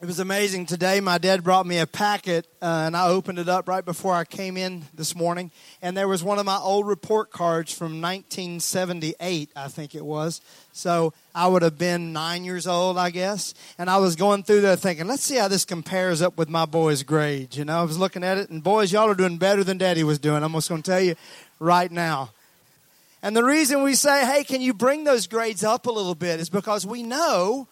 It 0.00 0.06
was 0.06 0.20
amazing 0.20 0.66
today. 0.66 1.00
My 1.00 1.18
dad 1.18 1.42
brought 1.42 1.66
me 1.66 1.78
a 1.78 1.86
packet, 1.86 2.46
uh, 2.62 2.84
and 2.86 2.96
I 2.96 3.08
opened 3.08 3.40
it 3.40 3.48
up 3.48 3.66
right 3.66 3.84
before 3.84 4.14
I 4.14 4.22
came 4.22 4.56
in 4.56 4.84
this 4.94 5.16
morning. 5.16 5.50
And 5.82 5.96
there 5.96 6.06
was 6.06 6.22
one 6.22 6.38
of 6.38 6.46
my 6.46 6.56
old 6.56 6.86
report 6.86 7.32
cards 7.32 7.72
from 7.72 8.00
1978, 8.00 9.50
I 9.56 9.66
think 9.66 9.96
it 9.96 10.04
was. 10.04 10.40
So 10.72 11.14
I 11.34 11.48
would 11.48 11.62
have 11.62 11.78
been 11.78 12.12
nine 12.12 12.44
years 12.44 12.68
old, 12.68 12.96
I 12.96 13.10
guess. 13.10 13.54
And 13.76 13.90
I 13.90 13.96
was 13.96 14.14
going 14.14 14.44
through 14.44 14.60
there 14.60 14.76
thinking, 14.76 15.08
let's 15.08 15.24
see 15.24 15.34
how 15.34 15.48
this 15.48 15.64
compares 15.64 16.22
up 16.22 16.38
with 16.38 16.48
my 16.48 16.64
boys' 16.64 17.02
grades. 17.02 17.58
You 17.58 17.64
know, 17.64 17.80
I 17.80 17.82
was 17.82 17.98
looking 17.98 18.22
at 18.22 18.38
it, 18.38 18.50
and 18.50 18.62
boys, 18.62 18.92
y'all 18.92 19.10
are 19.10 19.16
doing 19.16 19.36
better 19.36 19.64
than 19.64 19.78
daddy 19.78 20.04
was 20.04 20.20
doing. 20.20 20.44
I'm 20.44 20.52
just 20.52 20.68
going 20.68 20.80
to 20.80 20.88
tell 20.88 21.00
you 21.00 21.16
right 21.58 21.90
now. 21.90 22.30
And 23.20 23.34
the 23.34 23.42
reason 23.42 23.82
we 23.82 23.94
say, 23.94 24.24
hey, 24.24 24.44
can 24.44 24.60
you 24.60 24.74
bring 24.74 25.02
those 25.02 25.26
grades 25.26 25.64
up 25.64 25.88
a 25.88 25.90
little 25.90 26.14
bit 26.14 26.38
is 26.38 26.50
because 26.50 26.86
we 26.86 27.02
know 27.02 27.66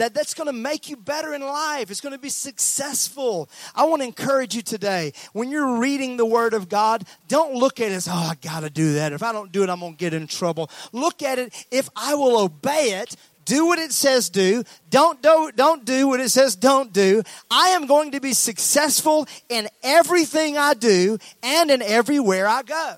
that 0.00 0.14
that's 0.14 0.34
going 0.34 0.46
to 0.46 0.52
make 0.52 0.88
you 0.88 0.96
better 0.96 1.34
in 1.34 1.42
life. 1.42 1.90
It's 1.90 2.00
going 2.00 2.14
to 2.14 2.18
be 2.18 2.28
successful. 2.28 3.48
I 3.74 3.84
want 3.84 4.02
to 4.02 4.06
encourage 4.06 4.54
you 4.54 4.62
today. 4.62 5.12
When 5.32 5.50
you're 5.50 5.78
reading 5.78 6.16
the 6.16 6.26
Word 6.26 6.54
of 6.54 6.68
God, 6.68 7.04
don't 7.28 7.54
look 7.54 7.80
at 7.80 7.90
it 7.90 7.94
as, 7.94 8.08
oh, 8.08 8.12
I 8.12 8.34
got 8.40 8.60
to 8.60 8.70
do 8.70 8.94
that. 8.94 9.12
If 9.12 9.22
I 9.22 9.32
don't 9.32 9.52
do 9.52 9.62
it, 9.62 9.70
I'm 9.70 9.80
going 9.80 9.92
to 9.92 9.98
get 9.98 10.14
in 10.14 10.26
trouble. 10.26 10.70
Look 10.92 11.22
at 11.22 11.38
it, 11.38 11.66
if 11.70 11.88
I 11.96 12.14
will 12.14 12.38
obey 12.38 13.00
it, 13.00 13.16
do 13.44 13.66
what 13.66 13.78
it 13.78 13.92
says 13.92 14.30
do. 14.30 14.64
Don't 14.90 15.20
do, 15.22 15.50
don't 15.54 15.84
do 15.84 16.08
what 16.08 16.20
it 16.20 16.28
says 16.28 16.54
don't 16.56 16.92
do. 16.92 17.22
I 17.50 17.70
am 17.70 17.86
going 17.86 18.12
to 18.12 18.20
be 18.20 18.32
successful 18.32 19.26
in 19.48 19.68
everything 19.82 20.56
I 20.56 20.74
do 20.74 21.18
and 21.42 21.70
in 21.70 21.82
everywhere 21.82 22.46
I 22.46 22.62
go. 22.62 22.96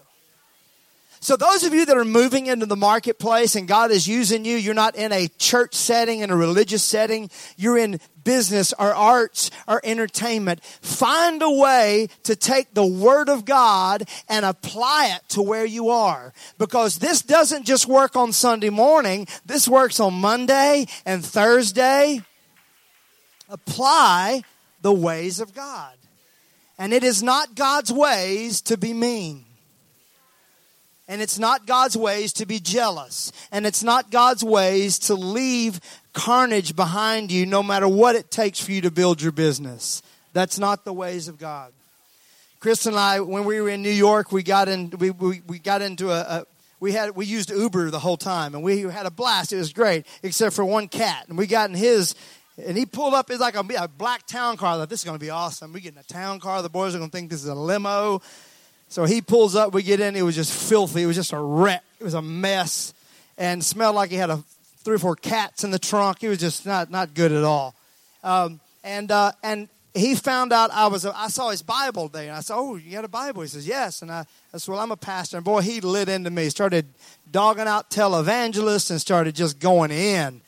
So, 1.22 1.36
those 1.36 1.62
of 1.62 1.72
you 1.72 1.86
that 1.86 1.96
are 1.96 2.04
moving 2.04 2.46
into 2.46 2.66
the 2.66 2.74
marketplace 2.74 3.54
and 3.54 3.68
God 3.68 3.92
is 3.92 4.08
using 4.08 4.44
you, 4.44 4.56
you're 4.56 4.74
not 4.74 4.96
in 4.96 5.12
a 5.12 5.28
church 5.38 5.72
setting, 5.72 6.18
in 6.18 6.30
a 6.30 6.36
religious 6.36 6.82
setting, 6.82 7.30
you're 7.56 7.78
in 7.78 8.00
business 8.24 8.74
or 8.76 8.92
arts 8.92 9.48
or 9.68 9.80
entertainment. 9.84 10.64
Find 10.64 11.40
a 11.40 11.48
way 11.48 12.08
to 12.24 12.34
take 12.34 12.74
the 12.74 12.84
Word 12.84 13.28
of 13.28 13.44
God 13.44 14.08
and 14.28 14.44
apply 14.44 15.12
it 15.14 15.28
to 15.28 15.42
where 15.42 15.64
you 15.64 15.90
are. 15.90 16.32
Because 16.58 16.98
this 16.98 17.22
doesn't 17.22 17.66
just 17.66 17.86
work 17.86 18.16
on 18.16 18.32
Sunday 18.32 18.70
morning, 18.70 19.28
this 19.46 19.68
works 19.68 20.00
on 20.00 20.14
Monday 20.14 20.86
and 21.06 21.24
Thursday. 21.24 22.20
Apply 23.48 24.42
the 24.80 24.92
ways 24.92 25.38
of 25.38 25.54
God. 25.54 25.94
And 26.80 26.92
it 26.92 27.04
is 27.04 27.22
not 27.22 27.54
God's 27.54 27.92
ways 27.92 28.60
to 28.62 28.76
be 28.76 28.92
mean. 28.92 29.44
And 31.12 31.20
it's 31.20 31.38
not 31.38 31.66
God's 31.66 31.94
ways 31.94 32.32
to 32.32 32.46
be 32.46 32.58
jealous. 32.58 33.32
And 33.52 33.66
it's 33.66 33.82
not 33.82 34.10
God's 34.10 34.42
ways 34.42 34.98
to 35.00 35.14
leave 35.14 35.78
carnage 36.14 36.74
behind 36.74 37.30
you 37.30 37.44
no 37.44 37.62
matter 37.62 37.86
what 37.86 38.16
it 38.16 38.30
takes 38.30 38.58
for 38.58 38.72
you 38.72 38.80
to 38.80 38.90
build 38.90 39.20
your 39.20 39.30
business. 39.30 40.00
That's 40.32 40.58
not 40.58 40.86
the 40.86 40.92
ways 40.94 41.28
of 41.28 41.38
God. 41.38 41.74
Chris 42.60 42.86
and 42.86 42.96
I, 42.96 43.20
when 43.20 43.44
we 43.44 43.60
were 43.60 43.68
in 43.68 43.82
New 43.82 43.90
York, 43.90 44.32
we 44.32 44.42
got 44.42 44.70
in, 44.70 44.88
we, 44.98 45.10
we, 45.10 45.42
we 45.46 45.58
got 45.58 45.82
into 45.82 46.10
a, 46.10 46.20
a 46.20 46.46
we 46.80 46.92
had 46.92 47.14
we 47.14 47.26
used 47.26 47.50
Uber 47.50 47.90
the 47.90 47.98
whole 47.98 48.16
time 48.16 48.54
and 48.54 48.64
we 48.64 48.80
had 48.80 49.04
a 49.04 49.10
blast. 49.10 49.52
It 49.52 49.58
was 49.58 49.74
great, 49.74 50.06
except 50.22 50.56
for 50.56 50.64
one 50.64 50.88
cat. 50.88 51.26
And 51.28 51.36
we 51.36 51.46
got 51.46 51.68
in 51.68 51.76
his 51.76 52.14
and 52.56 52.74
he 52.74 52.86
pulled 52.86 53.12
up. 53.12 53.30
It's 53.30 53.38
like 53.38 53.54
a, 53.54 53.64
a 53.78 53.86
black 53.86 54.26
town 54.26 54.56
car. 54.56 54.76
I 54.76 54.78
thought, 54.78 54.88
this 54.88 55.00
is 55.00 55.04
going 55.04 55.18
to 55.18 55.22
be 55.22 55.28
awesome. 55.28 55.74
We 55.74 55.82
get 55.82 55.92
in 55.92 55.98
a 55.98 56.04
town 56.04 56.40
car. 56.40 56.62
The 56.62 56.70
boys 56.70 56.94
are 56.94 56.98
going 56.98 57.10
to 57.10 57.14
think 57.14 57.28
this 57.28 57.42
is 57.42 57.50
a 57.50 57.54
limo. 57.54 58.22
So 58.92 59.06
he 59.06 59.22
pulls 59.22 59.56
up, 59.56 59.72
we 59.72 59.82
get 59.82 60.00
in, 60.00 60.16
it 60.16 60.20
was 60.20 60.34
just 60.34 60.52
filthy. 60.52 61.02
It 61.02 61.06
was 61.06 61.16
just 61.16 61.32
a 61.32 61.38
wreck. 61.38 61.82
It 61.98 62.04
was 62.04 62.12
a 62.12 62.20
mess 62.20 62.92
and 63.38 63.64
smelled 63.64 63.96
like 63.96 64.10
he 64.10 64.16
had 64.16 64.28
a 64.28 64.44
three 64.84 64.96
or 64.96 64.98
four 64.98 65.16
cats 65.16 65.64
in 65.64 65.70
the 65.70 65.78
trunk. 65.78 66.22
It 66.22 66.28
was 66.28 66.36
just 66.36 66.66
not, 66.66 66.90
not 66.90 67.14
good 67.14 67.32
at 67.32 67.42
all. 67.42 67.74
Um, 68.22 68.60
and, 68.84 69.10
uh, 69.10 69.32
and 69.42 69.70
he 69.94 70.14
found 70.14 70.52
out 70.52 70.70
I 70.72 70.88
was, 70.88 71.06
a, 71.06 71.18
I 71.18 71.28
saw 71.28 71.48
his 71.48 71.62
Bible 71.62 72.08
there. 72.08 72.24
And 72.24 72.32
I 72.32 72.40
said, 72.40 72.54
Oh, 72.54 72.76
you 72.76 72.92
got 72.92 73.06
a 73.06 73.08
Bible? 73.08 73.40
He 73.40 73.48
says, 73.48 73.66
Yes. 73.66 74.02
And 74.02 74.12
I, 74.12 74.26
I 74.52 74.58
said, 74.58 74.70
Well, 74.70 74.82
I'm 74.82 74.92
a 74.92 74.96
pastor. 74.98 75.38
And 75.38 75.44
boy, 75.44 75.62
he 75.62 75.80
lit 75.80 76.10
into 76.10 76.28
me. 76.28 76.50
Started 76.50 76.84
dogging 77.30 77.66
out 77.66 77.88
televangelists 77.88 78.90
and 78.90 79.00
started 79.00 79.34
just 79.34 79.58
going 79.58 79.90
in. 79.90 80.42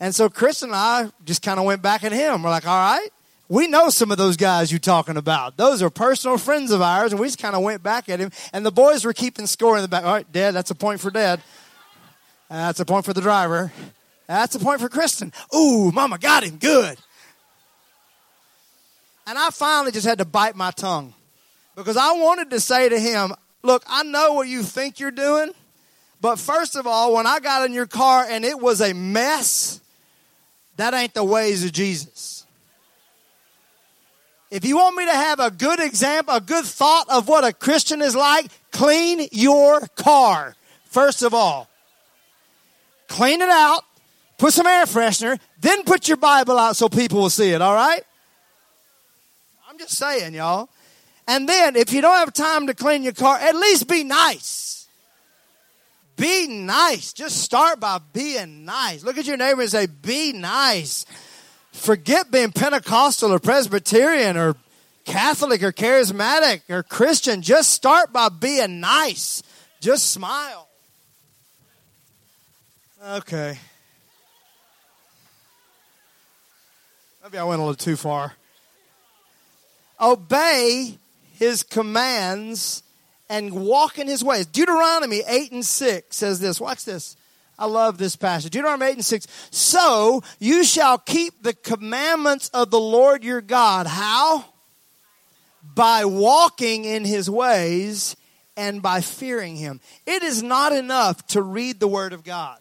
And 0.00 0.14
so 0.14 0.30
Chris 0.30 0.62
and 0.62 0.74
I 0.74 1.10
just 1.26 1.42
kind 1.42 1.60
of 1.60 1.66
went 1.66 1.82
back 1.82 2.02
at 2.02 2.12
him. 2.12 2.44
We're 2.44 2.48
like, 2.48 2.66
All 2.66 2.96
right, 2.96 3.10
we 3.50 3.66
know 3.66 3.90
some 3.90 4.12
of 4.12 4.16
those 4.16 4.36
guys 4.36 4.70
you're 4.70 4.78
talking 4.78 5.16
about. 5.16 5.56
Those 5.56 5.82
are 5.82 5.90
personal 5.90 6.38
friends 6.38 6.70
of 6.70 6.80
ours, 6.80 7.10
and 7.10 7.20
we 7.20 7.26
just 7.26 7.40
kind 7.40 7.56
of 7.56 7.62
went 7.62 7.82
back 7.82 8.08
at 8.08 8.20
him. 8.20 8.30
And 8.52 8.64
the 8.64 8.70
boys 8.70 9.04
were 9.04 9.12
keeping 9.12 9.46
score 9.48 9.74
in 9.76 9.82
the 9.82 9.88
back. 9.88 10.04
All 10.04 10.14
right, 10.14 10.32
Dad, 10.32 10.52
that's 10.52 10.70
a 10.70 10.74
point 10.74 11.00
for 11.00 11.10
Dad. 11.10 11.42
That's 12.48 12.78
a 12.78 12.84
point 12.84 13.04
for 13.04 13.12
the 13.12 13.20
driver. 13.20 13.72
That's 14.28 14.54
a 14.54 14.60
point 14.60 14.80
for 14.80 14.88
Kristen. 14.88 15.32
Ooh, 15.54 15.90
Mama 15.90 16.18
got 16.18 16.44
him. 16.44 16.58
Good. 16.58 16.96
And 19.26 19.36
I 19.36 19.50
finally 19.50 19.90
just 19.90 20.06
had 20.06 20.18
to 20.18 20.24
bite 20.24 20.54
my 20.54 20.70
tongue 20.70 21.12
because 21.74 21.96
I 21.96 22.12
wanted 22.12 22.50
to 22.50 22.60
say 22.60 22.88
to 22.88 22.98
him, 22.98 23.34
Look, 23.64 23.82
I 23.88 24.04
know 24.04 24.34
what 24.34 24.46
you 24.46 24.62
think 24.62 25.00
you're 25.00 25.10
doing, 25.10 25.50
but 26.20 26.38
first 26.38 26.76
of 26.76 26.86
all, 26.86 27.14
when 27.14 27.26
I 27.26 27.40
got 27.40 27.66
in 27.66 27.74
your 27.74 27.86
car 27.86 28.24
and 28.28 28.44
it 28.44 28.58
was 28.58 28.80
a 28.80 28.94
mess, 28.94 29.80
that 30.76 30.94
ain't 30.94 31.14
the 31.14 31.24
ways 31.24 31.64
of 31.64 31.72
Jesus. 31.72 32.39
If 34.50 34.64
you 34.64 34.76
want 34.76 34.96
me 34.96 35.06
to 35.06 35.12
have 35.12 35.38
a 35.38 35.50
good 35.50 35.78
example, 35.78 36.34
a 36.34 36.40
good 36.40 36.64
thought 36.64 37.08
of 37.08 37.28
what 37.28 37.44
a 37.44 37.52
Christian 37.52 38.02
is 38.02 38.16
like, 38.16 38.46
clean 38.72 39.28
your 39.30 39.80
car, 39.94 40.56
first 40.86 41.22
of 41.22 41.32
all. 41.32 41.68
Clean 43.06 43.40
it 43.40 43.48
out, 43.48 43.82
put 44.38 44.52
some 44.52 44.66
air 44.66 44.86
freshener, 44.86 45.38
then 45.60 45.84
put 45.84 46.08
your 46.08 46.16
Bible 46.16 46.58
out 46.58 46.76
so 46.76 46.88
people 46.88 47.20
will 47.20 47.30
see 47.30 47.50
it, 47.50 47.62
all 47.62 47.74
right? 47.74 48.02
I'm 49.68 49.78
just 49.78 49.96
saying, 49.96 50.34
y'all. 50.34 50.68
And 51.28 51.48
then, 51.48 51.76
if 51.76 51.92
you 51.92 52.00
don't 52.00 52.16
have 52.16 52.32
time 52.32 52.66
to 52.66 52.74
clean 52.74 53.04
your 53.04 53.12
car, 53.12 53.38
at 53.38 53.54
least 53.54 53.88
be 53.88 54.02
nice. 54.02 54.88
Be 56.16 56.48
nice. 56.48 57.12
Just 57.12 57.40
start 57.40 57.78
by 57.78 57.98
being 58.12 58.64
nice. 58.64 59.04
Look 59.04 59.16
at 59.16 59.26
your 59.26 59.36
neighbor 59.36 59.62
and 59.62 59.70
say, 59.70 59.86
Be 59.86 60.32
nice. 60.32 61.06
Forget 61.72 62.30
being 62.30 62.52
Pentecostal 62.52 63.32
or 63.32 63.38
Presbyterian 63.38 64.36
or 64.36 64.56
Catholic 65.04 65.62
or 65.62 65.72
charismatic 65.72 66.62
or 66.68 66.82
Christian. 66.82 67.42
Just 67.42 67.72
start 67.72 68.12
by 68.12 68.28
being 68.28 68.80
nice. 68.80 69.42
Just 69.80 70.10
smile. 70.10 70.68
Okay. 73.02 73.58
Maybe 77.22 77.38
I 77.38 77.44
went 77.44 77.60
a 77.60 77.64
little 77.64 77.74
too 77.74 77.96
far. 77.96 78.34
Obey 80.00 80.98
his 81.38 81.62
commands 81.62 82.82
and 83.28 83.52
walk 83.52 83.98
in 83.98 84.06
his 84.06 84.24
ways. 84.24 84.46
Deuteronomy 84.46 85.22
8 85.26 85.52
and 85.52 85.64
6 85.64 86.16
says 86.16 86.40
this. 86.40 86.60
Watch 86.60 86.84
this. 86.84 87.16
I 87.60 87.66
love 87.66 87.98
this 87.98 88.16
passage. 88.16 88.50
Deuteronomy 88.52 88.86
8 88.86 88.94
and 88.94 89.04
6. 89.04 89.26
So 89.50 90.22
you 90.38 90.64
shall 90.64 90.96
keep 90.96 91.42
the 91.42 91.52
commandments 91.52 92.48
of 92.48 92.70
the 92.70 92.80
Lord 92.80 93.22
your 93.22 93.42
God. 93.42 93.86
How? 93.86 94.46
By 95.62 96.06
walking 96.06 96.86
in 96.86 97.04
his 97.04 97.28
ways 97.28 98.16
and 98.56 98.80
by 98.80 99.02
fearing 99.02 99.56
him. 99.56 99.80
It 100.06 100.22
is 100.22 100.42
not 100.42 100.72
enough 100.72 101.26
to 101.28 101.42
read 101.42 101.80
the 101.80 101.86
word 101.86 102.14
of 102.14 102.24
God. 102.24 102.58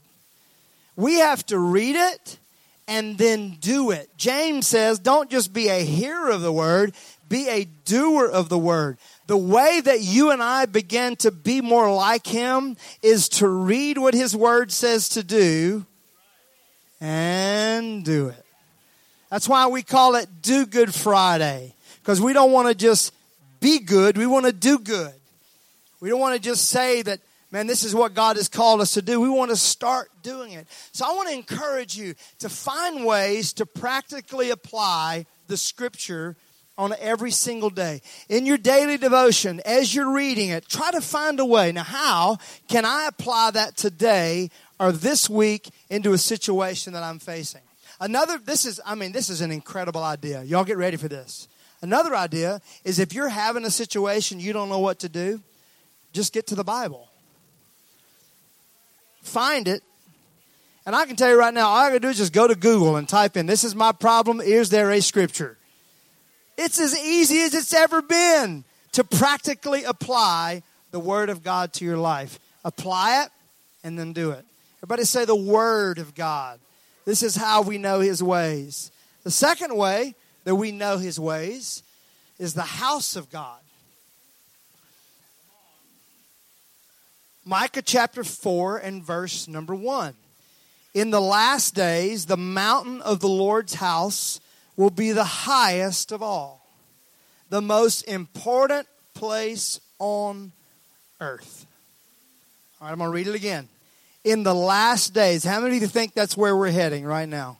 We 0.98 1.20
have 1.20 1.46
to 1.46 1.58
read 1.58 1.96
it 1.96 2.38
and 2.86 3.18
then 3.18 3.51
do 3.62 3.91
it. 3.91 4.10
James 4.18 4.68
says, 4.68 5.00
don't 5.00 5.29
just 5.29 5.53
be 5.53 5.70
a 5.70 5.79
hearer 5.79 6.29
of 6.29 6.41
the 6.41 6.51
word, 6.51 6.94
be 7.29 7.48
a 7.48 7.63
doer 7.63 8.25
of 8.25 8.50
the 8.50 8.58
word. 8.58 8.98
The 9.29 9.38
way 9.38 9.79
that 9.79 10.01
you 10.01 10.31
and 10.31 10.41
I 10.41 10.65
begin 10.65 11.15
to 11.17 11.29
be 11.29 11.62
more 11.62 11.93
like 11.93 12.25
him 12.25 12.75
is 13.03 13.29
to 13.29 13.48
read 13.48 14.00
what 14.00 14.15
his 14.15 14.36
word 14.36 14.71
says 14.71 15.09
to 15.09 15.24
do 15.24 15.86
and 17.00 18.03
do 18.03 18.29
it. 18.29 18.43
That's 19.29 19.48
why 19.48 19.67
we 19.67 19.83
call 19.83 20.15
it 20.15 20.41
Do 20.41 20.65
Good 20.65 20.95
Friday, 20.95 21.75
because 22.01 22.19
we 22.19 22.33
don't 22.33 22.51
want 22.51 22.69
to 22.69 22.74
just 22.74 23.13
be 23.59 23.77
good, 23.77 24.17
we 24.17 24.25
want 24.25 24.48
to 24.48 24.51
do 24.51 24.79
good. 24.79 25.13
We 26.00 26.09
don't 26.09 26.19
want 26.19 26.33
to 26.33 26.41
just 26.41 26.67
say 26.67 27.03
that, 27.03 27.19
man, 27.51 27.67
this 27.67 27.83
is 27.83 27.93
what 27.93 28.15
God 28.15 28.36
has 28.38 28.50
called 28.50 28.81
us 28.81 28.95
to 28.95 29.03
do. 29.03 29.21
We 29.21 29.29
want 29.29 29.51
to 29.51 29.57
start 29.57 30.09
doing 30.24 30.53
it. 30.53 30.65
So 30.91 31.05
I 31.05 31.13
want 31.13 31.29
to 31.29 31.36
encourage 31.36 31.95
you 31.95 32.15
to 32.39 32.50
find 32.50 33.05
ways 33.05 33.53
to 33.53 33.67
practically 33.67 34.50
apply 34.50 35.27
the 35.45 35.55
scripture 35.55 36.36
on 36.79 36.95
every 37.00 37.29
single 37.29 37.69
day. 37.69 38.01
In 38.29 38.45
your 38.45 38.57
daily 38.57 38.98
devotion, 38.98 39.62
as 39.65 39.93
you're 39.93 40.13
reading 40.13 40.48
it, 40.50 40.69
try 40.69 40.91
to 40.91 41.01
find 41.01 41.38
a 41.41 41.45
way. 41.45 41.74
Now, 41.74 41.83
how 41.83 42.38
can 42.69 42.86
I 42.86 43.05
apply 43.07 43.51
that 43.51 43.75
today 43.75 44.50
or 44.79 44.93
this 44.93 45.29
week 45.29 45.69
into 45.89 46.13
a 46.13 46.17
situation 46.17 46.93
that 46.93 47.03
I'm 47.03 47.19
facing? 47.19 47.62
Another, 48.00 48.38
this 48.38 48.65
is, 48.65 48.79
I 48.86 48.95
mean, 48.95 49.12
this 49.12 49.29
is 49.29 49.41
an 49.41 49.51
incredible 49.51 50.01
idea. 50.01 50.41
Y'all 50.43 50.63
get 50.63 50.77
ready 50.77 50.95
for 50.95 51.09
this. 51.09 51.50
Another 51.81 52.15
idea 52.15 52.62
is 52.86 52.98
if 52.98 53.13
you're 53.13 53.27
having 53.27 53.65
a 53.65 53.71
situation 53.71 54.39
you 54.39 54.53
don't 54.53 54.69
know 54.69 54.79
what 54.79 55.00
to 55.00 55.09
do, 55.09 55.41
just 56.13 56.31
get 56.31 56.48
to 56.48 56.55
the 56.55 56.63
Bible. 56.63 57.09
Find 59.21 59.67
it. 59.67 59.83
And 60.86 60.95
I 60.95 61.05
can 61.05 61.17
tell 61.17 61.29
you 61.29 61.38
right 61.38 61.53
now, 61.53 61.67
all 61.67 61.75
I 61.75 61.89
gotta 61.89 62.00
do 62.00 62.07
is 62.07 62.17
just 62.17 62.31
go 62.31 62.48
to 62.48 62.55
Google 62.55 62.95
and 62.95 63.07
type 63.07 63.36
in, 63.36 63.48
this 63.48 63.65
is 63.65 63.75
my 63.75 63.91
problem, 63.91 64.39
is 64.39 64.69
there 64.69 64.91
a 64.91 65.01
scripture? 65.01 65.59
It's 66.62 66.78
as 66.78 66.98
easy 67.00 67.39
as 67.39 67.54
it's 67.54 67.74
ever 67.74 68.01
been 68.01 68.66
to 68.92 69.06
practically 69.06 69.86
apply 69.86 70.62
the 70.92 71.00
Word 71.00 71.30
of 71.30 71.42
God 71.42 71.72
to 71.74 71.86
your 71.86 71.96
life. 71.96 72.38
Apply 72.66 73.24
it 73.24 73.32
and 73.82 73.98
then 73.98 74.12
do 74.12 74.32
it. 74.32 74.44
Everybody 74.80 75.06
say 75.06 75.24
the 75.24 75.38
Word 75.38 76.00
of 76.00 76.13
God. 76.16 76.60
This 77.06 77.24
is 77.24 77.38
how 77.38 77.62
we 77.62 77.78
know 77.78 78.01
His 78.01 78.22
ways. 78.22 78.92
The 79.24 79.32
second 79.32 79.74
way 79.78 80.16
that 80.44 80.56
we 80.56 80.74
know 80.74 80.98
His 80.98 81.18
ways 81.18 81.82
is 82.39 82.56
the 82.56 82.62
house 82.63 83.16
of 83.16 83.30
God. 83.30 83.62
Micah 87.46 87.82
chapter 87.82 88.25
4 88.25 88.80
and 88.80 89.01
verse 89.01 89.48
number 89.48 89.74
1. 89.74 90.13
In 90.94 91.12
the 91.12 91.22
last 91.22 91.74
days, 91.74 92.25
the 92.25 92.36
mountain 92.36 93.01
of 93.01 93.22
the 93.22 93.30
Lord's 93.30 93.75
house 93.75 94.42
will 94.79 94.89
be 94.89 95.12
the 95.12 95.25
highest 95.25 96.13
of 96.13 96.24
all, 96.24 96.65
the 97.50 97.62
most 97.62 98.03
important 98.03 98.88
place 99.13 99.77
on 100.00 100.53
earth. 101.19 101.65
All 102.79 102.88
right, 102.88 102.93
I'm 102.93 103.00
going 103.00 103.09
to 103.09 103.13
read 103.13 103.27
it 103.27 103.36
again. 103.36 103.67
In 104.24 104.43
the 104.43 104.55
last 104.55 105.13
days, 105.13 105.43
how 105.43 105.59
many 105.59 105.75
of 105.75 105.81
you 105.81 105.88
think 105.89 106.13
that's 106.13 106.38
where 106.38 106.55
we're 106.55 106.71
heading 106.71 107.03
right 107.03 107.27
now? 107.27 107.57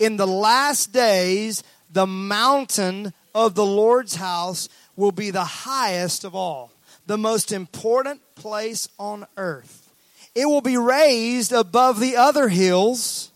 In 0.00 0.16
the 0.16 0.26
last 0.26 0.92
days, 0.92 1.62
the 1.92 2.08
mountain 2.08 3.12
of 3.36 3.54
the 3.54 3.64
Lord's 3.64 4.16
house 4.16 4.68
will 4.96 5.12
be 5.12 5.30
the 5.30 5.44
highest 5.44 6.24
of 6.24 6.34
all 6.34 6.72
the 7.06 7.18
most 7.18 7.52
important 7.52 8.20
place 8.34 8.88
on 8.98 9.26
earth. 9.36 9.92
It 10.34 10.46
will 10.46 10.60
be 10.60 10.76
raised 10.76 11.52
above 11.52 12.00
the 12.00 12.16
other 12.16 12.48
hills. 12.48 13.30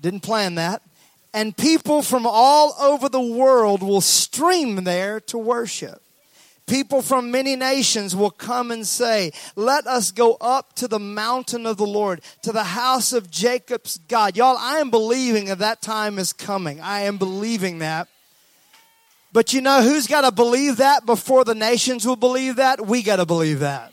Didn't 0.00 0.20
plan 0.20 0.54
that. 0.54 0.82
And 1.36 1.54
people 1.54 2.00
from 2.00 2.26
all 2.26 2.74
over 2.80 3.10
the 3.10 3.20
world 3.20 3.82
will 3.82 4.00
stream 4.00 4.84
there 4.84 5.20
to 5.20 5.36
worship. 5.36 6.00
People 6.66 7.02
from 7.02 7.30
many 7.30 7.56
nations 7.56 8.16
will 8.16 8.30
come 8.30 8.70
and 8.70 8.86
say, 8.86 9.32
Let 9.54 9.86
us 9.86 10.12
go 10.12 10.38
up 10.40 10.72
to 10.76 10.88
the 10.88 10.98
mountain 10.98 11.66
of 11.66 11.76
the 11.76 11.86
Lord, 11.86 12.22
to 12.40 12.52
the 12.52 12.64
house 12.64 13.12
of 13.12 13.30
Jacob's 13.30 13.98
God. 14.08 14.34
Y'all, 14.34 14.56
I 14.56 14.78
am 14.78 14.88
believing 14.90 15.44
that 15.44 15.58
that 15.58 15.82
time 15.82 16.18
is 16.18 16.32
coming. 16.32 16.80
I 16.80 17.00
am 17.02 17.18
believing 17.18 17.80
that. 17.80 18.08
But 19.30 19.52
you 19.52 19.60
know 19.60 19.82
who's 19.82 20.06
got 20.06 20.22
to 20.22 20.32
believe 20.32 20.78
that 20.78 21.04
before 21.04 21.44
the 21.44 21.54
nations 21.54 22.06
will 22.06 22.16
believe 22.16 22.56
that? 22.56 22.86
We 22.86 23.02
got 23.02 23.16
to 23.16 23.26
believe 23.26 23.60
that. 23.60 23.92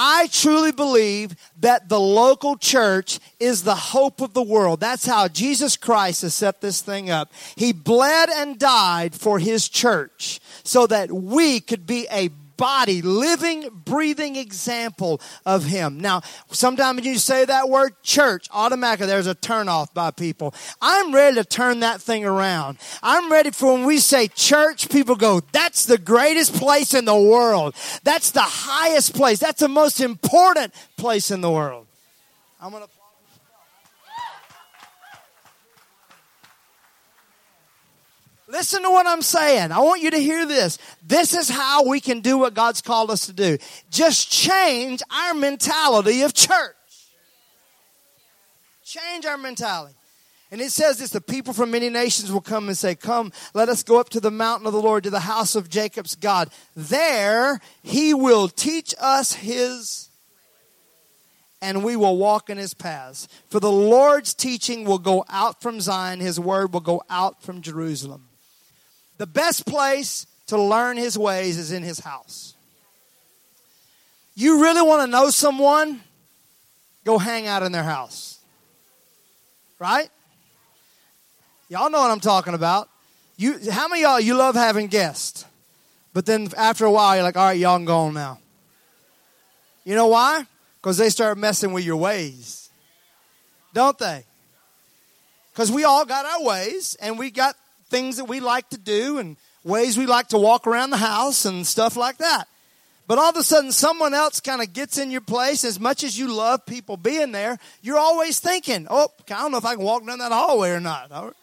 I 0.00 0.28
truly 0.28 0.70
believe 0.70 1.34
that 1.58 1.88
the 1.88 1.98
local 1.98 2.56
church 2.56 3.18
is 3.40 3.64
the 3.64 3.74
hope 3.74 4.20
of 4.20 4.32
the 4.32 4.44
world. 4.44 4.78
That's 4.78 5.04
how 5.04 5.26
Jesus 5.26 5.76
Christ 5.76 6.22
has 6.22 6.34
set 6.34 6.60
this 6.60 6.80
thing 6.80 7.10
up. 7.10 7.32
He 7.56 7.72
bled 7.72 8.28
and 8.30 8.60
died 8.60 9.16
for 9.16 9.40
his 9.40 9.68
church 9.68 10.38
so 10.62 10.86
that 10.86 11.10
we 11.10 11.58
could 11.58 11.84
be 11.84 12.06
a 12.12 12.30
body, 12.58 13.00
living, 13.00 13.70
breathing 13.86 14.36
example 14.36 15.22
of 15.46 15.64
Him. 15.64 15.98
Now, 15.98 16.20
sometimes 16.50 17.06
you 17.06 17.16
say 17.16 17.46
that 17.46 17.70
word 17.70 17.94
church, 18.02 18.48
automatically 18.52 19.06
there's 19.06 19.26
a 19.26 19.34
turnoff 19.34 19.94
by 19.94 20.10
people. 20.10 20.54
I'm 20.82 21.14
ready 21.14 21.36
to 21.36 21.44
turn 21.44 21.80
that 21.80 22.02
thing 22.02 22.26
around. 22.26 22.76
I'm 23.02 23.32
ready 23.32 23.50
for 23.50 23.72
when 23.72 23.84
we 23.84 23.98
say 23.98 24.28
church, 24.28 24.90
people 24.90 25.16
go, 25.16 25.40
that's 25.52 25.86
the 25.86 25.96
greatest 25.96 26.54
place 26.54 26.92
in 26.92 27.06
the 27.06 27.18
world. 27.18 27.74
That's 28.04 28.32
the 28.32 28.42
highest 28.42 29.14
place. 29.14 29.38
That's 29.38 29.60
the 29.60 29.68
most 29.68 30.00
important 30.00 30.74
place 30.98 31.30
in 31.30 31.40
the 31.40 31.50
world. 31.50 31.86
I'm 32.60 32.72
going 32.72 32.82
to 32.82 32.97
Listen 38.48 38.82
to 38.82 38.90
what 38.90 39.06
I'm 39.06 39.20
saying. 39.20 39.72
I 39.72 39.80
want 39.80 40.02
you 40.02 40.10
to 40.10 40.18
hear 40.18 40.46
this. 40.46 40.78
This 41.06 41.34
is 41.34 41.50
how 41.50 41.86
we 41.86 42.00
can 42.00 42.20
do 42.20 42.38
what 42.38 42.54
God's 42.54 42.80
called 42.80 43.10
us 43.10 43.26
to 43.26 43.34
do. 43.34 43.58
Just 43.90 44.32
change 44.32 45.02
our 45.10 45.34
mentality 45.34 46.22
of 46.22 46.32
church. 46.32 46.74
Change 48.82 49.26
our 49.26 49.36
mentality. 49.36 49.94
And 50.50 50.62
it 50.62 50.72
says 50.72 50.98
this 50.98 51.10
the 51.10 51.20
people 51.20 51.52
from 51.52 51.70
many 51.70 51.90
nations 51.90 52.32
will 52.32 52.40
come 52.40 52.68
and 52.68 52.78
say, 52.78 52.94
Come, 52.94 53.32
let 53.52 53.68
us 53.68 53.82
go 53.82 54.00
up 54.00 54.08
to 54.10 54.20
the 54.20 54.30
mountain 54.30 54.66
of 54.66 54.72
the 54.72 54.80
Lord, 54.80 55.04
to 55.04 55.10
the 55.10 55.20
house 55.20 55.54
of 55.54 55.68
Jacob's 55.68 56.14
God. 56.14 56.48
There 56.74 57.60
he 57.82 58.14
will 58.14 58.48
teach 58.48 58.94
us 58.98 59.34
his, 59.34 60.08
and 61.60 61.84
we 61.84 61.96
will 61.96 62.16
walk 62.16 62.48
in 62.48 62.56
his 62.56 62.72
paths. 62.72 63.28
For 63.50 63.60
the 63.60 63.70
Lord's 63.70 64.32
teaching 64.32 64.86
will 64.86 64.98
go 64.98 65.22
out 65.28 65.60
from 65.60 65.82
Zion, 65.82 66.20
his 66.20 66.40
word 66.40 66.72
will 66.72 66.80
go 66.80 67.02
out 67.10 67.42
from 67.42 67.60
Jerusalem. 67.60 68.27
The 69.18 69.26
best 69.26 69.66
place 69.66 70.26
to 70.46 70.60
learn 70.60 70.96
his 70.96 71.18
ways 71.18 71.58
is 71.58 71.72
in 71.72 71.82
his 71.82 72.00
house. 72.00 72.54
You 74.34 74.62
really 74.62 74.82
want 74.82 75.02
to 75.02 75.10
know 75.10 75.30
someone? 75.30 76.00
Go 77.04 77.18
hang 77.18 77.46
out 77.46 77.62
in 77.62 77.72
their 77.72 77.82
house. 77.82 78.38
Right? 79.78 80.08
Y'all 81.68 81.90
know 81.90 82.00
what 82.00 82.10
I'm 82.10 82.20
talking 82.20 82.54
about. 82.54 82.88
You, 83.36 83.58
how 83.70 83.88
many 83.88 84.02
y'all 84.02 84.20
you 84.20 84.34
love 84.34 84.54
having 84.54 84.86
guests? 84.86 85.44
But 86.12 86.26
then 86.26 86.48
after 86.56 86.84
a 86.84 86.90
while, 86.90 87.14
you're 87.14 87.24
like, 87.24 87.36
all 87.36 87.46
right, 87.46 87.58
y'all 87.58 87.78
go 87.84 87.98
on 87.98 88.14
now. 88.14 88.38
You 89.84 89.94
know 89.94 90.08
why? 90.08 90.44
Because 90.80 90.96
they 90.96 91.10
start 91.10 91.38
messing 91.38 91.72
with 91.72 91.84
your 91.84 91.96
ways. 91.96 92.70
Don't 93.74 93.98
they? 93.98 94.24
Because 95.52 95.72
we 95.72 95.84
all 95.84 96.04
got 96.04 96.24
our 96.24 96.44
ways 96.44 96.96
and 97.00 97.18
we 97.18 97.30
got 97.30 97.56
things 97.88 98.16
that 98.16 98.26
we 98.26 98.40
like 98.40 98.68
to 98.70 98.78
do 98.78 99.18
and 99.18 99.36
ways 99.64 99.98
we 99.98 100.06
like 100.06 100.28
to 100.28 100.38
walk 100.38 100.66
around 100.66 100.90
the 100.90 100.96
house 100.96 101.44
and 101.44 101.66
stuff 101.66 101.96
like 101.96 102.18
that. 102.18 102.46
But 103.06 103.16
all 103.16 103.30
of 103.30 103.36
a 103.36 103.42
sudden, 103.42 103.72
someone 103.72 104.12
else 104.12 104.38
kind 104.38 104.60
of 104.60 104.74
gets 104.74 104.98
in 104.98 105.10
your 105.10 105.22
place. 105.22 105.64
As 105.64 105.80
much 105.80 106.04
as 106.04 106.18
you 106.18 106.28
love 106.30 106.66
people 106.66 106.98
being 106.98 107.32
there, 107.32 107.58
you're 107.80 107.98
always 107.98 108.38
thinking, 108.38 108.86
oh, 108.90 109.08
I 109.30 109.34
don't 109.40 109.50
know 109.50 109.58
if 109.58 109.64
I 109.64 109.76
can 109.76 109.84
walk 109.84 110.06
down 110.06 110.18
that 110.18 110.30
hallway 110.30 110.70
or 110.70 110.80
not. 110.80 111.10
I 111.10 111.22
don't 111.22 111.36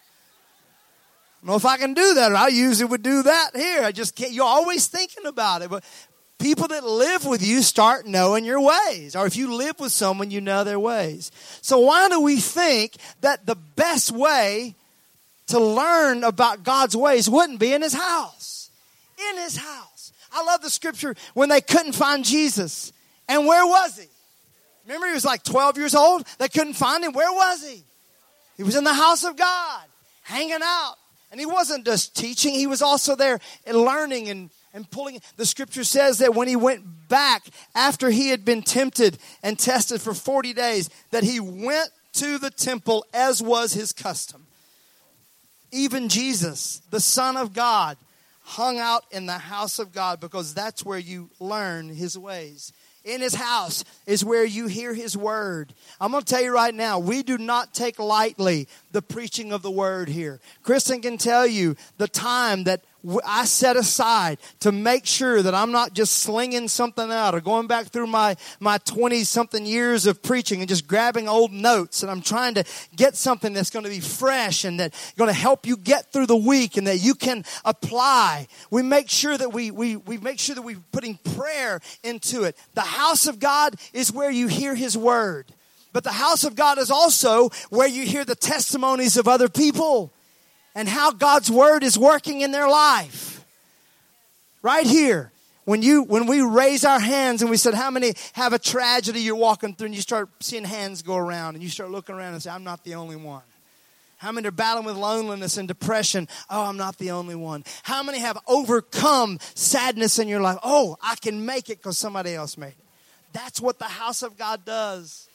know 1.41 1.55
if 1.55 1.65
I 1.65 1.77
can 1.77 1.95
do 1.95 2.13
that. 2.13 2.35
I 2.35 2.49
usually 2.49 2.89
would 2.89 3.01
do 3.01 3.23
that 3.23 3.51
here. 3.55 3.83
I 3.83 3.91
just 3.91 4.15
can't. 4.15 4.31
You're 4.31 4.45
always 4.45 4.85
thinking 4.85 5.25
about 5.25 5.63
it. 5.63 5.71
But 5.71 5.83
people 6.37 6.67
that 6.67 6.83
live 6.83 7.25
with 7.25 7.45
you 7.45 7.63
start 7.63 8.05
knowing 8.05 8.45
your 8.45 8.61
ways. 8.61 9.15
Or 9.15 9.25
if 9.25 9.35
you 9.35 9.51
live 9.51 9.79
with 9.79 9.91
someone, 9.91 10.29
you 10.29 10.41
know 10.41 10.63
their 10.63 10.79
ways. 10.79 11.31
So 11.61 11.79
why 11.79 12.09
do 12.09 12.21
we 12.21 12.37
think 12.37 12.93
that 13.21 13.47
the 13.47 13.55
best 13.55 14.11
way 14.11 14.75
to 15.47 15.59
learn 15.59 16.23
about 16.23 16.63
God's 16.63 16.95
ways 16.95 17.29
wouldn't 17.29 17.59
be 17.59 17.73
in 17.73 17.81
his 17.81 17.93
house. 17.93 18.69
In 19.31 19.37
his 19.37 19.57
house. 19.57 20.11
I 20.31 20.43
love 20.43 20.61
the 20.61 20.69
scripture 20.69 21.15
when 21.33 21.49
they 21.49 21.61
couldn't 21.61 21.93
find 21.93 22.25
Jesus. 22.25 22.91
And 23.27 23.47
where 23.47 23.65
was 23.65 23.97
he? 23.97 24.07
Remember, 24.85 25.07
he 25.07 25.13
was 25.13 25.25
like 25.25 25.43
12 25.43 25.77
years 25.77 25.95
old. 25.95 26.25
They 26.37 26.49
couldn't 26.49 26.73
find 26.73 27.03
him. 27.03 27.13
Where 27.13 27.31
was 27.31 27.67
he? 27.67 27.83
He 28.57 28.63
was 28.63 28.75
in 28.75 28.83
the 28.83 28.93
house 28.93 29.23
of 29.23 29.35
God, 29.35 29.83
hanging 30.23 30.59
out. 30.61 30.95
And 31.31 31.39
he 31.39 31.45
wasn't 31.45 31.85
just 31.85 32.15
teaching, 32.15 32.53
he 32.53 32.67
was 32.67 32.81
also 32.81 33.15
there 33.15 33.39
and 33.65 33.77
learning 33.77 34.29
and, 34.29 34.49
and 34.73 34.89
pulling. 34.89 35.19
The 35.37 35.45
scripture 35.45 35.83
says 35.83 36.19
that 36.19 36.33
when 36.33 36.47
he 36.47 36.55
went 36.55 37.09
back 37.09 37.43
after 37.73 38.09
he 38.09 38.29
had 38.29 38.45
been 38.45 38.61
tempted 38.61 39.17
and 39.43 39.59
tested 39.59 40.01
for 40.01 40.13
40 40.13 40.53
days, 40.53 40.89
that 41.11 41.23
he 41.23 41.39
went 41.39 41.89
to 42.13 42.37
the 42.37 42.51
temple 42.51 43.05
as 43.13 43.41
was 43.41 43.73
his 43.73 43.91
custom. 43.91 44.45
Even 45.71 46.09
Jesus, 46.09 46.81
the 46.91 46.99
Son 46.99 47.37
of 47.37 47.53
God, 47.53 47.97
hung 48.41 48.77
out 48.77 49.03
in 49.11 49.25
the 49.25 49.33
house 49.33 49.79
of 49.79 49.91
God 49.91 50.19
because 50.19 50.53
that's 50.53 50.85
where 50.85 50.99
you 50.99 51.29
learn 51.39 51.89
his 51.89 52.17
ways. 52.17 52.71
In 53.03 53.21
his 53.21 53.35
house 53.35 53.83
is 54.07 54.25
where 54.25 54.45
you 54.45 54.67
hear 54.67 54.93
his 54.93 55.15
word. 55.15 55.73
I'm 56.01 56.11
going 56.11 56.23
to 56.23 56.33
tell 56.33 56.41
you 56.41 56.53
right 56.53 56.73
now, 56.73 56.97
we 56.97 57.21
do 57.21 57.37
not 57.37 57.73
take 57.73 57.99
lightly 57.99 58.67
the 58.91 59.01
preaching 59.01 59.51
of 59.51 59.61
the 59.61 59.69
word 59.69 60.09
here. 60.09 60.39
Kristen 60.63 61.01
can 61.01 61.17
tell 61.17 61.45
you 61.45 61.75
the 61.97 62.07
time 62.07 62.63
that 62.63 62.83
I 63.25 63.45
set 63.45 63.75
aside 63.75 64.39
to 64.61 64.71
make 64.71 65.05
sure 65.05 65.41
that 65.41 65.53
I'm 65.53 65.71
not 65.71 65.93
just 65.93 66.19
slinging 66.19 66.67
something 66.67 67.11
out 67.11 67.35
or 67.35 67.41
going 67.41 67.67
back 67.67 67.87
through 67.87 68.07
my, 68.07 68.35
my 68.59 68.77
20 68.79 69.23
something 69.23 69.65
years 69.65 70.05
of 70.07 70.23
preaching 70.23 70.61
and 70.61 70.69
just 70.69 70.87
grabbing 70.87 71.27
old 71.27 71.51
notes. 71.51 72.01
And 72.01 72.11
I'm 72.11 72.21
trying 72.21 72.55
to 72.55 72.63
get 72.95 73.15
something 73.15 73.53
that's 73.53 73.69
going 73.69 73.83
to 73.83 73.89
be 73.89 73.99
fresh 73.99 74.65
and 74.65 74.79
that's 74.79 75.13
going 75.13 75.27
to 75.27 75.33
help 75.33 75.67
you 75.67 75.77
get 75.77 76.11
through 76.11 76.25
the 76.25 76.35
week 76.35 76.77
and 76.77 76.87
that 76.87 76.97
you 76.97 77.13
can 77.13 77.43
apply. 77.63 78.47
We 78.71 78.81
make 78.81 79.09
sure 79.09 79.37
that 79.37 79.53
we, 79.53 79.71
we, 79.71 79.97
we 79.97 80.17
make 80.17 80.39
sure 80.39 80.55
that 80.55 80.63
we're 80.63 80.81
putting 80.91 81.17
prayer 81.35 81.81
into 82.03 82.43
it. 82.43 82.57
The 82.73 82.81
house 82.81 83.27
of 83.27 83.39
God 83.39 83.75
is 83.93 84.11
where 84.11 84.31
you 84.31 84.47
hear 84.47 84.73
His 84.73 84.97
word. 84.97 85.51
But 85.93 86.03
the 86.03 86.11
house 86.11 86.43
of 86.43 86.55
God 86.55 86.77
is 86.77 86.91
also 86.91 87.49
where 87.69 87.87
you 87.87 88.05
hear 88.05 88.25
the 88.25 88.35
testimonies 88.35 89.15
of 89.15 89.27
other 89.27 89.47
people 89.47 90.11
and 90.75 90.89
how 90.89 91.11
God's 91.11 91.49
word 91.49 91.83
is 91.83 91.97
working 91.97 92.41
in 92.41 92.51
their 92.51 92.69
life. 92.69 93.43
Right 94.61 94.85
here. 94.85 95.31
When 95.63 95.81
you 95.81 96.03
when 96.03 96.27
we 96.27 96.41
raise 96.41 96.85
our 96.85 96.99
hands 96.99 97.41
and 97.41 97.49
we 97.49 97.57
said, 97.57 97.73
How 97.73 97.89
many 97.89 98.13
have 98.33 98.53
a 98.53 98.59
tragedy 98.59 99.21
you're 99.21 99.35
walking 99.35 99.73
through 99.73 99.87
and 99.87 99.95
you 99.95 100.01
start 100.01 100.29
seeing 100.39 100.63
hands 100.63 101.01
go 101.01 101.15
around 101.15 101.55
and 101.55 101.63
you 101.63 101.69
start 101.69 101.89
looking 101.89 102.13
around 102.13 102.33
and 102.33 102.43
say, 102.43 102.51
I'm 102.51 102.63
not 102.63 102.83
the 102.83 102.93
only 102.93 103.15
one. 103.15 103.41
How 104.17 104.31
many 104.31 104.47
are 104.47 104.51
battling 104.51 104.85
with 104.85 104.95
loneliness 104.95 105.57
and 105.57 105.67
depression? 105.67 106.27
Oh, 106.51 106.65
I'm 106.65 106.77
not 106.77 106.99
the 106.99 107.11
only 107.11 107.35
one. 107.35 107.63
How 107.81 108.03
many 108.03 108.19
have 108.19 108.37
overcome 108.47 109.39
sadness 109.55 110.19
in 110.19 110.27
your 110.27 110.39
life? 110.39 110.57
Oh, 110.63 110.97
I 111.01 111.15
can 111.15 111.45
make 111.45 111.69
it 111.69 111.79
because 111.79 111.97
somebody 111.97 112.35
else 112.35 112.57
made 112.57 112.69
it. 112.69 112.85
That's 113.33 113.59
what 113.59 113.79
the 113.79 113.85
house 113.85 114.21
of 114.21 114.37
God 114.37 114.65
does 114.65 115.27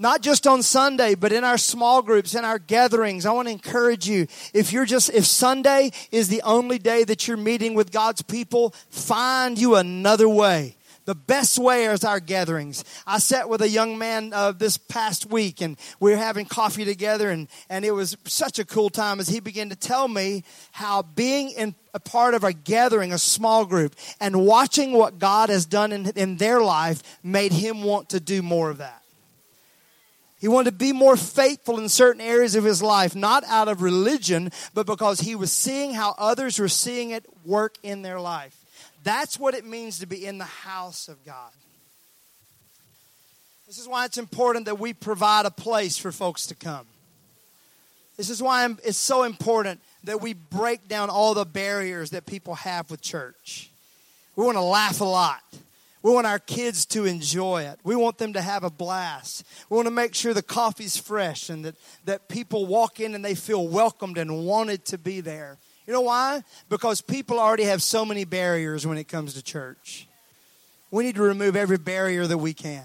not 0.00 0.22
just 0.22 0.46
on 0.46 0.62
Sunday, 0.62 1.14
but 1.14 1.30
in 1.30 1.44
our 1.44 1.58
small 1.58 2.00
groups, 2.00 2.34
in 2.34 2.44
our 2.44 2.58
gatherings. 2.58 3.26
I 3.26 3.32
want 3.32 3.48
to 3.48 3.52
encourage 3.52 4.08
you. 4.08 4.26
If 4.54 4.72
you're 4.72 4.86
just, 4.86 5.10
if 5.10 5.26
Sunday 5.26 5.92
is 6.10 6.28
the 6.28 6.40
only 6.42 6.78
day 6.78 7.04
that 7.04 7.28
you're 7.28 7.36
meeting 7.36 7.74
with 7.74 7.92
God's 7.92 8.22
people, 8.22 8.70
find 8.88 9.58
you 9.58 9.76
another 9.76 10.28
way. 10.28 10.76
The 11.04 11.14
best 11.14 11.58
way 11.58 11.84
is 11.84 12.04
our 12.04 12.20
gatherings. 12.20 12.84
I 13.06 13.18
sat 13.18 13.48
with 13.48 13.62
a 13.62 13.68
young 13.68 13.98
man 13.98 14.32
uh, 14.32 14.52
this 14.52 14.78
past 14.78 15.26
week 15.26 15.60
and 15.60 15.76
we 15.98 16.12
were 16.12 16.16
having 16.16 16.46
coffee 16.46 16.84
together 16.84 17.30
and, 17.30 17.48
and 17.68 17.84
it 17.84 17.90
was 17.90 18.16
such 18.24 18.58
a 18.58 18.64
cool 18.64 18.90
time 18.90 19.18
as 19.18 19.28
he 19.28 19.40
began 19.40 19.70
to 19.70 19.76
tell 19.76 20.08
me 20.08 20.44
how 20.72 21.02
being 21.02 21.50
in 21.50 21.74
a 21.92 22.00
part 22.00 22.34
of 22.34 22.44
a 22.44 22.52
gathering, 22.52 23.12
a 23.12 23.18
small 23.18 23.66
group, 23.66 23.96
and 24.20 24.46
watching 24.46 24.92
what 24.92 25.18
God 25.18 25.48
has 25.48 25.66
done 25.66 25.92
in, 25.92 26.06
in 26.10 26.36
their 26.36 26.60
life 26.60 27.02
made 27.22 27.52
him 27.52 27.82
want 27.82 28.10
to 28.10 28.20
do 28.20 28.40
more 28.40 28.70
of 28.70 28.78
that. 28.78 28.99
He 30.40 30.48
wanted 30.48 30.70
to 30.70 30.76
be 30.76 30.92
more 30.92 31.18
faithful 31.18 31.78
in 31.78 31.90
certain 31.90 32.22
areas 32.22 32.54
of 32.54 32.64
his 32.64 32.82
life, 32.82 33.14
not 33.14 33.44
out 33.44 33.68
of 33.68 33.82
religion, 33.82 34.50
but 34.72 34.86
because 34.86 35.20
he 35.20 35.34
was 35.34 35.52
seeing 35.52 35.92
how 35.92 36.14
others 36.16 36.58
were 36.58 36.68
seeing 36.68 37.10
it 37.10 37.26
work 37.44 37.76
in 37.82 38.00
their 38.00 38.18
life. 38.18 38.56
That's 39.04 39.38
what 39.38 39.54
it 39.54 39.66
means 39.66 39.98
to 39.98 40.06
be 40.06 40.24
in 40.24 40.38
the 40.38 40.44
house 40.44 41.08
of 41.08 41.22
God. 41.26 41.52
This 43.66 43.78
is 43.78 43.86
why 43.86 44.06
it's 44.06 44.18
important 44.18 44.64
that 44.64 44.78
we 44.80 44.94
provide 44.94 45.44
a 45.44 45.50
place 45.50 45.98
for 45.98 46.10
folks 46.10 46.46
to 46.46 46.54
come. 46.54 46.86
This 48.16 48.30
is 48.30 48.42
why 48.42 48.66
it's 48.84 48.98
so 48.98 49.22
important 49.22 49.80
that 50.04 50.22
we 50.22 50.32
break 50.32 50.88
down 50.88 51.10
all 51.10 51.34
the 51.34 51.44
barriers 51.44 52.10
that 52.10 52.26
people 52.26 52.54
have 52.54 52.90
with 52.90 53.02
church. 53.02 53.70
We 54.36 54.44
want 54.44 54.56
to 54.56 54.62
laugh 54.62 55.00
a 55.00 55.04
lot. 55.04 55.42
We 56.02 56.12
want 56.12 56.26
our 56.26 56.38
kids 56.38 56.86
to 56.86 57.04
enjoy 57.04 57.62
it. 57.64 57.78
We 57.84 57.94
want 57.94 58.16
them 58.16 58.32
to 58.32 58.40
have 58.40 58.64
a 58.64 58.70
blast. 58.70 59.44
We 59.68 59.76
want 59.76 59.86
to 59.86 59.92
make 59.92 60.14
sure 60.14 60.32
the 60.32 60.42
coffee's 60.42 60.96
fresh 60.96 61.50
and 61.50 61.64
that, 61.64 61.74
that 62.06 62.28
people 62.28 62.64
walk 62.66 63.00
in 63.00 63.14
and 63.14 63.24
they 63.24 63.34
feel 63.34 63.68
welcomed 63.68 64.16
and 64.16 64.46
wanted 64.46 64.86
to 64.86 64.98
be 64.98 65.20
there. 65.20 65.58
You 65.86 65.92
know 65.92 66.00
why? 66.00 66.42
Because 66.68 67.02
people 67.02 67.38
already 67.38 67.64
have 67.64 67.82
so 67.82 68.04
many 68.04 68.24
barriers 68.24 68.86
when 68.86 68.96
it 68.96 69.08
comes 69.08 69.34
to 69.34 69.42
church. 69.42 70.06
We 70.90 71.04
need 71.04 71.16
to 71.16 71.22
remove 71.22 71.54
every 71.54 71.78
barrier 71.78 72.26
that 72.26 72.38
we 72.38 72.54
can. 72.54 72.84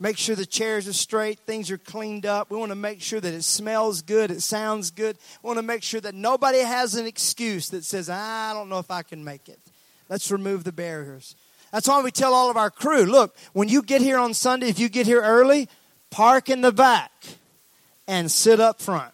Make 0.00 0.18
sure 0.18 0.34
the 0.34 0.46
chairs 0.46 0.88
are 0.88 0.92
straight, 0.92 1.38
things 1.40 1.70
are 1.70 1.78
cleaned 1.78 2.26
up. 2.26 2.50
We 2.50 2.56
want 2.56 2.70
to 2.70 2.76
make 2.76 3.00
sure 3.00 3.20
that 3.20 3.32
it 3.32 3.44
smells 3.44 4.02
good, 4.02 4.30
it 4.30 4.42
sounds 4.42 4.90
good. 4.90 5.16
We 5.42 5.46
want 5.46 5.58
to 5.58 5.62
make 5.62 5.82
sure 5.82 6.00
that 6.00 6.14
nobody 6.14 6.60
has 6.60 6.94
an 6.94 7.06
excuse 7.06 7.68
that 7.70 7.84
says, 7.84 8.10
I 8.10 8.52
don't 8.54 8.68
know 8.68 8.80
if 8.80 8.90
I 8.90 9.02
can 9.02 9.22
make 9.22 9.48
it. 9.48 9.60
Let's 10.08 10.30
remove 10.30 10.64
the 10.64 10.72
barriers. 10.72 11.36
That's 11.74 11.88
why 11.88 12.00
we 12.02 12.12
tell 12.12 12.34
all 12.34 12.50
of 12.50 12.56
our 12.56 12.70
crew 12.70 13.04
look, 13.04 13.36
when 13.52 13.68
you 13.68 13.82
get 13.82 14.00
here 14.00 14.16
on 14.16 14.32
Sunday, 14.32 14.68
if 14.68 14.78
you 14.78 14.88
get 14.88 15.06
here 15.06 15.20
early, 15.20 15.68
park 16.08 16.48
in 16.48 16.60
the 16.60 16.70
back 16.70 17.10
and 18.06 18.30
sit 18.30 18.60
up 18.60 18.80
front. 18.80 19.12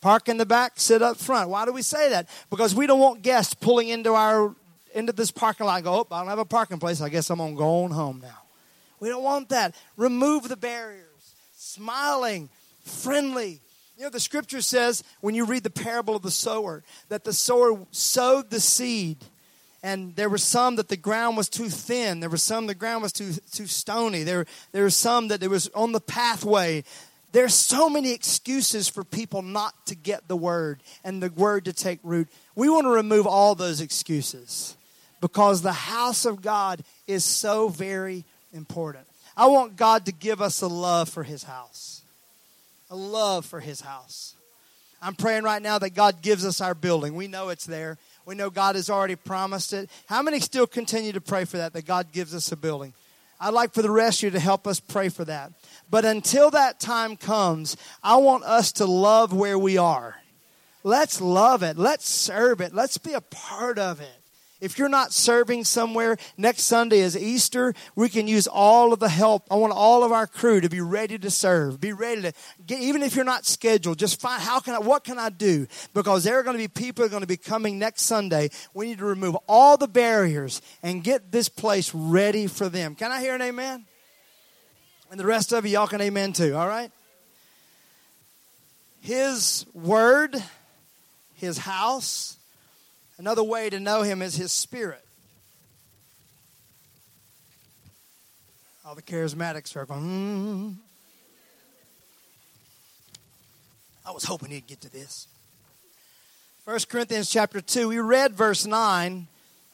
Park 0.00 0.28
in 0.28 0.36
the 0.36 0.46
back, 0.46 0.74
sit 0.76 1.02
up 1.02 1.16
front. 1.16 1.50
Why 1.50 1.64
do 1.64 1.72
we 1.72 1.82
say 1.82 2.10
that? 2.10 2.28
Because 2.50 2.72
we 2.72 2.86
don't 2.86 3.00
want 3.00 3.22
guests 3.22 3.54
pulling 3.54 3.88
into 3.88 4.14
our 4.14 4.54
into 4.94 5.12
this 5.12 5.32
parking 5.32 5.66
lot 5.66 5.82
go, 5.82 5.92
oh, 5.94 6.06
I 6.12 6.20
don't 6.20 6.28
have 6.28 6.38
a 6.38 6.44
parking 6.44 6.78
place. 6.78 7.00
I 7.00 7.08
guess 7.08 7.30
I'm 7.30 7.38
gonna 7.38 7.56
go 7.56 7.82
on 7.82 7.90
home 7.90 8.20
now. 8.22 8.42
We 9.00 9.08
don't 9.08 9.24
want 9.24 9.48
that. 9.48 9.74
Remove 9.96 10.48
the 10.48 10.56
barriers. 10.56 11.34
Smiling, 11.56 12.48
friendly. 12.84 13.60
You 13.96 14.04
know, 14.04 14.10
the 14.10 14.20
scripture 14.20 14.60
says 14.60 15.02
when 15.20 15.34
you 15.34 15.46
read 15.46 15.64
the 15.64 15.70
parable 15.70 16.14
of 16.14 16.22
the 16.22 16.30
sower, 16.30 16.84
that 17.08 17.24
the 17.24 17.32
sower 17.32 17.84
sowed 17.90 18.50
the 18.50 18.60
seed 18.60 19.16
and 19.82 20.14
there 20.14 20.28
were 20.28 20.38
some 20.38 20.76
that 20.76 20.88
the 20.88 20.96
ground 20.96 21.36
was 21.36 21.48
too 21.48 21.68
thin. 21.68 22.20
There 22.20 22.30
were 22.30 22.36
some 22.36 22.66
the 22.66 22.74
ground 22.74 23.02
was 23.02 23.12
too 23.12 23.32
too 23.50 23.66
stony. 23.66 24.22
There 24.22 24.46
there 24.72 24.84
were 24.84 24.90
some 24.90 25.28
that 25.28 25.42
it 25.42 25.48
was 25.48 25.68
on 25.74 25.92
the 25.92 26.00
pathway. 26.00 26.84
There's 27.32 27.54
so 27.54 27.88
many 27.88 28.12
excuses 28.12 28.88
for 28.88 29.04
people 29.04 29.40
not 29.42 29.86
to 29.86 29.94
get 29.94 30.28
the 30.28 30.36
word 30.36 30.82
and 31.02 31.22
the 31.22 31.30
word 31.30 31.64
to 31.64 31.72
take 31.72 31.98
root. 32.02 32.28
We 32.54 32.68
want 32.68 32.84
to 32.84 32.90
remove 32.90 33.26
all 33.26 33.54
those 33.54 33.80
excuses 33.80 34.76
because 35.20 35.62
the 35.62 35.72
house 35.72 36.26
of 36.26 36.42
God 36.42 36.84
is 37.06 37.24
so 37.24 37.68
very 37.68 38.24
important. 38.52 39.06
I 39.34 39.46
want 39.46 39.76
God 39.76 40.06
to 40.06 40.12
give 40.12 40.42
us 40.42 40.60
a 40.60 40.68
love 40.68 41.08
for 41.08 41.22
his 41.22 41.42
house. 41.42 42.02
A 42.90 42.96
love 42.96 43.46
for 43.46 43.60
his 43.60 43.80
house. 43.80 44.34
I'm 45.00 45.14
praying 45.14 45.42
right 45.42 45.62
now 45.62 45.78
that 45.78 45.90
God 45.90 46.22
gives 46.22 46.44
us 46.44 46.60
our 46.60 46.74
building. 46.74 47.14
We 47.16 47.26
know 47.26 47.48
it's 47.48 47.66
there. 47.66 47.98
We 48.24 48.34
know 48.34 48.50
God 48.50 48.76
has 48.76 48.88
already 48.88 49.16
promised 49.16 49.72
it. 49.72 49.90
How 50.06 50.22
many 50.22 50.40
still 50.40 50.66
continue 50.66 51.12
to 51.12 51.20
pray 51.20 51.44
for 51.44 51.56
that, 51.58 51.72
that 51.72 51.86
God 51.86 52.12
gives 52.12 52.34
us 52.34 52.52
a 52.52 52.56
building? 52.56 52.94
I'd 53.40 53.54
like 53.54 53.74
for 53.74 53.82
the 53.82 53.90
rest 53.90 54.20
of 54.20 54.24
you 54.24 54.30
to 54.30 54.40
help 54.40 54.68
us 54.68 54.78
pray 54.78 55.08
for 55.08 55.24
that. 55.24 55.52
But 55.90 56.04
until 56.04 56.50
that 56.52 56.78
time 56.78 57.16
comes, 57.16 57.76
I 58.02 58.16
want 58.18 58.44
us 58.44 58.72
to 58.72 58.86
love 58.86 59.32
where 59.32 59.58
we 59.58 59.78
are. 59.78 60.16
Let's 60.84 61.20
love 61.20 61.62
it. 61.64 61.76
Let's 61.76 62.08
serve 62.08 62.60
it. 62.60 62.72
Let's 62.72 62.98
be 62.98 63.14
a 63.14 63.20
part 63.20 63.78
of 63.78 64.00
it. 64.00 64.21
If 64.62 64.78
you're 64.78 64.88
not 64.88 65.12
serving 65.12 65.64
somewhere, 65.64 66.16
next 66.36 66.62
Sunday 66.62 67.00
is 67.00 67.16
Easter. 67.16 67.74
We 67.96 68.08
can 68.08 68.28
use 68.28 68.46
all 68.46 68.92
of 68.92 69.00
the 69.00 69.08
help. 69.08 69.42
I 69.50 69.56
want 69.56 69.72
all 69.72 70.04
of 70.04 70.12
our 70.12 70.28
crew 70.28 70.60
to 70.60 70.68
be 70.68 70.80
ready 70.80 71.18
to 71.18 71.30
serve. 71.32 71.80
Be 71.80 71.92
ready 71.92 72.22
to 72.22 72.32
get, 72.64 72.78
even 72.78 73.02
if 73.02 73.16
you're 73.16 73.24
not 73.24 73.44
scheduled, 73.44 73.98
just 73.98 74.20
find 74.20 74.40
how 74.40 74.60
can 74.60 74.74
I, 74.74 74.78
what 74.78 75.02
can 75.02 75.18
I 75.18 75.30
do? 75.30 75.66
Because 75.94 76.22
there 76.22 76.38
are 76.38 76.44
going 76.44 76.54
to 76.54 76.62
be 76.62 76.68
people 76.68 77.04
are 77.04 77.08
going 77.08 77.22
to 77.22 77.26
be 77.26 77.36
coming 77.36 77.80
next 77.80 78.02
Sunday. 78.02 78.50
We 78.72 78.86
need 78.86 78.98
to 78.98 79.04
remove 79.04 79.36
all 79.48 79.76
the 79.76 79.88
barriers 79.88 80.62
and 80.80 81.02
get 81.02 81.32
this 81.32 81.48
place 81.48 81.92
ready 81.92 82.46
for 82.46 82.68
them. 82.68 82.94
Can 82.94 83.10
I 83.10 83.20
hear 83.20 83.34
an 83.34 83.42
amen? 83.42 83.84
And 85.10 85.18
the 85.18 85.26
rest 85.26 85.50
of 85.52 85.66
you, 85.66 85.72
y'all 85.72 85.88
can 85.88 86.00
amen 86.00 86.34
too, 86.34 86.54
all 86.54 86.68
right? 86.68 86.92
His 89.00 89.66
word, 89.74 90.40
his 91.34 91.58
house, 91.58 92.36
Another 93.22 93.44
way 93.44 93.70
to 93.70 93.78
know 93.78 94.02
him 94.02 94.20
is 94.20 94.34
his 94.34 94.50
spirit. 94.50 95.04
All 98.84 98.96
the 98.96 99.02
charismatics 99.02 99.76
are 99.76 99.86
going, 99.86 100.00
mm. 100.00 100.74
I 104.04 104.10
was 104.10 104.24
hoping 104.24 104.50
he'd 104.50 104.66
get 104.66 104.80
to 104.80 104.90
this. 104.90 105.28
1 106.64 106.80
Corinthians 106.88 107.30
chapter 107.30 107.60
2, 107.60 107.90
we 107.90 108.00
read 108.00 108.32
verse 108.32 108.66
9. 108.66 109.28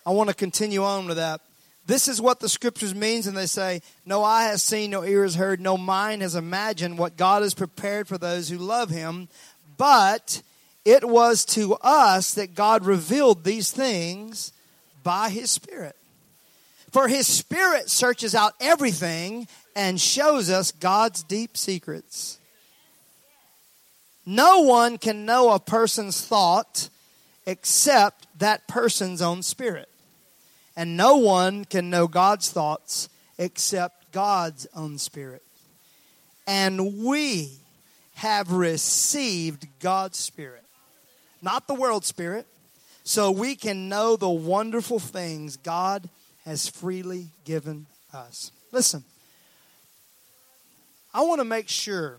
I 0.04 0.10
want 0.10 0.28
to 0.28 0.36
continue 0.36 0.84
on 0.84 1.06
with 1.06 1.16
that. 1.16 1.40
This 1.86 2.06
is 2.06 2.20
what 2.20 2.40
the 2.40 2.50
scriptures 2.50 2.94
means, 2.94 3.26
and 3.26 3.34
they 3.34 3.46
say, 3.46 3.80
No 4.04 4.22
eye 4.22 4.44
has 4.44 4.62
seen, 4.62 4.90
no 4.90 5.02
ear 5.02 5.22
has 5.22 5.36
heard, 5.36 5.58
no 5.58 5.78
mind 5.78 6.20
has 6.20 6.34
imagined 6.34 6.98
what 6.98 7.16
God 7.16 7.40
has 7.40 7.54
prepared 7.54 8.08
for 8.08 8.18
those 8.18 8.50
who 8.50 8.58
love 8.58 8.90
him. 8.90 9.30
But 9.78 10.42
it 10.84 11.06
was 11.06 11.44
to 11.46 11.74
us 11.74 12.34
that 12.34 12.54
God 12.54 12.84
revealed 12.86 13.44
these 13.44 13.70
things 13.70 14.52
by 15.02 15.30
His 15.30 15.50
Spirit. 15.50 15.96
For 16.90 17.08
His 17.08 17.26
Spirit 17.26 17.90
searches 17.90 18.34
out 18.34 18.54
everything 18.60 19.48
and 19.76 20.00
shows 20.00 20.50
us 20.50 20.72
God's 20.72 21.22
deep 21.22 21.56
secrets. 21.56 22.38
No 24.24 24.60
one 24.60 24.98
can 24.98 25.24
know 25.24 25.50
a 25.50 25.60
person's 25.60 26.20
thought 26.20 26.90
except 27.46 28.26
that 28.38 28.68
person's 28.68 29.22
own 29.22 29.42
spirit. 29.42 29.88
And 30.76 30.96
no 30.96 31.16
one 31.16 31.64
can 31.64 31.88
know 31.88 32.06
God's 32.06 32.50
thoughts 32.50 33.08
except 33.38 34.12
God's 34.12 34.66
own 34.76 34.98
spirit. 34.98 35.42
And 36.46 37.02
we 37.04 37.52
have 38.14 38.52
received 38.52 39.66
God's 39.80 40.18
spirit, 40.18 40.64
not 41.42 41.66
the 41.66 41.74
world 41.74 42.04
spirit, 42.04 42.46
so 43.04 43.30
we 43.30 43.54
can 43.54 43.88
know 43.88 44.16
the 44.16 44.28
wonderful 44.28 44.98
things 44.98 45.56
God 45.56 46.08
has 46.44 46.68
freely 46.68 47.28
given 47.44 47.86
us. 48.12 48.52
Listen, 48.72 49.04
I 51.14 51.22
want 51.22 51.40
to 51.40 51.44
make 51.44 51.68
sure 51.68 52.18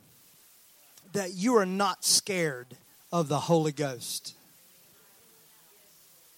that 1.13 1.33
you 1.33 1.55
are 1.57 1.65
not 1.65 2.03
scared 2.03 2.67
of 3.11 3.27
the 3.27 3.39
Holy 3.39 3.71
Ghost. 3.71 4.33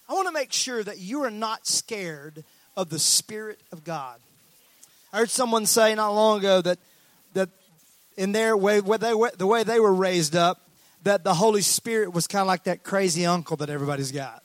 I 0.08 0.14
want 0.14 0.26
to 0.26 0.32
make 0.32 0.52
sure 0.52 0.82
that 0.82 0.98
you 0.98 1.22
are 1.24 1.30
not 1.30 1.66
scared 1.66 2.44
of 2.76 2.88
the 2.90 2.98
Spirit 2.98 3.60
of 3.72 3.84
God. 3.84 4.20
I 5.12 5.18
heard 5.18 5.30
someone 5.30 5.66
say 5.66 5.94
not 5.94 6.10
long 6.10 6.38
ago 6.38 6.60
that 6.62 6.78
that 7.34 7.48
in 8.16 8.32
their 8.32 8.56
way, 8.56 8.80
they, 8.80 9.14
the 9.36 9.46
way 9.46 9.62
they 9.62 9.80
were 9.80 9.94
raised 9.94 10.36
up, 10.36 10.61
that 11.04 11.24
the 11.24 11.34
Holy 11.34 11.62
Spirit 11.62 12.12
was 12.12 12.26
kind 12.26 12.40
of 12.40 12.46
like 12.46 12.64
that 12.64 12.82
crazy 12.82 13.26
uncle 13.26 13.56
that 13.58 13.70
everybody's 13.70 14.12
got. 14.12 14.42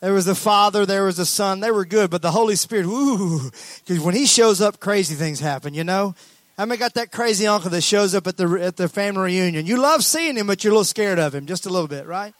There 0.00 0.12
was 0.12 0.26
the 0.26 0.34
Father, 0.34 0.86
there 0.86 1.04
was 1.04 1.16
the 1.16 1.26
Son. 1.26 1.60
They 1.60 1.70
were 1.70 1.84
good, 1.84 2.10
but 2.10 2.22
the 2.22 2.30
Holy 2.30 2.54
Spirit, 2.54 2.86
ooh, 2.86 3.50
because 3.84 4.00
when 4.00 4.14
He 4.14 4.26
shows 4.26 4.60
up, 4.60 4.78
crazy 4.78 5.16
things 5.16 5.40
happen. 5.40 5.74
You 5.74 5.84
know, 5.84 6.14
I 6.56 6.64
mean, 6.64 6.78
got 6.78 6.94
that 6.94 7.12
crazy 7.12 7.46
uncle 7.46 7.70
that 7.70 7.82
shows 7.82 8.14
up 8.14 8.26
at 8.26 8.36
the 8.36 8.48
at 8.60 8.76
the 8.76 8.88
family 8.88 9.22
reunion. 9.22 9.66
You 9.66 9.78
love 9.78 10.04
seeing 10.04 10.36
him, 10.36 10.46
but 10.46 10.62
you're 10.62 10.72
a 10.72 10.74
little 10.74 10.84
scared 10.84 11.18
of 11.18 11.34
him, 11.34 11.46
just 11.46 11.66
a 11.66 11.70
little 11.70 11.88
bit, 11.88 12.06
right? 12.06 12.34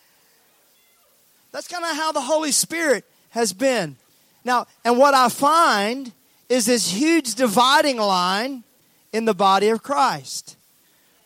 That's 1.51 1.69
kind 1.69 1.85
of 1.85 1.97
how 1.97 2.13
the 2.13 2.21
Holy 2.21 2.53
Spirit 2.53 3.05
has 3.31 3.53
been. 3.53 3.97
Now, 4.45 4.67
and 4.85 4.99
what 4.99 5.15
I 5.15 5.29
find 5.29 6.13
is 6.49 6.67
this 6.67 6.91
huge 6.91 7.35
dividing 7.35 7.97
line 7.97 8.65
in 9.13 9.25
the 9.25 9.35
body 9.35 9.69
of 9.69 9.83
Christ. 9.83 10.58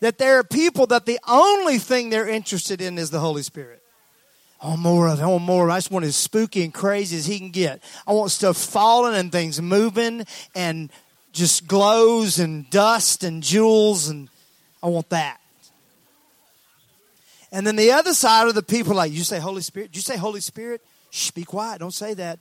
That 0.03 0.19
there 0.19 0.41
are 0.41 0.43
people 0.43 0.89
that 0.89 1.07
the 1.07 1.21
only 1.29 1.79
thing 1.79 2.11
they're 2.11 2.29
interested 2.29 2.81
in 2.81 2.99
is 2.99 3.11
the 3.11 3.21
Holy 3.21 3.45
Spirit. 3.45 3.81
I 4.61 4.71
want 4.71 4.81
more 4.81 5.07
of 5.07 5.21
it. 5.21 5.23
I 5.23 5.27
want 5.27 5.45
more. 5.45 5.71
I 5.71 5.77
just 5.77 5.93
want 5.93 6.05
as 6.05 6.17
spooky 6.17 6.65
and 6.65 6.75
crazy 6.75 7.17
as 7.17 7.25
he 7.25 7.39
can 7.39 7.51
get. 7.51 7.81
I 8.05 8.13
want 8.13 8.33
stuff 8.33 8.57
falling 8.57 9.15
and 9.15 9.31
things 9.31 9.63
moving 9.63 10.27
and 10.57 10.91
just 11.33 11.69
glows 11.69 12.41
and 12.41 12.69
dust 12.69 13.23
and 13.23 13.45
jewels, 13.45 14.09
and 14.09 14.29
I 14.83 14.89
want 14.89 15.09
that. 15.11 15.39
And 17.53 17.65
then 17.65 17.77
the 17.77 17.93
other 17.93 18.13
side 18.13 18.49
of 18.49 18.57
the 18.57 18.63
people 18.65 18.97
like, 18.97 19.13
you 19.13 19.23
say 19.23 19.39
Holy 19.39 19.63
Spirit? 19.63 19.93
Did 19.93 19.99
you 19.99 20.03
say 20.03 20.17
Holy 20.17 20.41
Spirit? 20.41 20.81
Shh, 21.11 21.31
be 21.31 21.45
quiet. 21.45 21.79
Don't 21.79 21.95
say 21.95 22.15
that. 22.15 22.41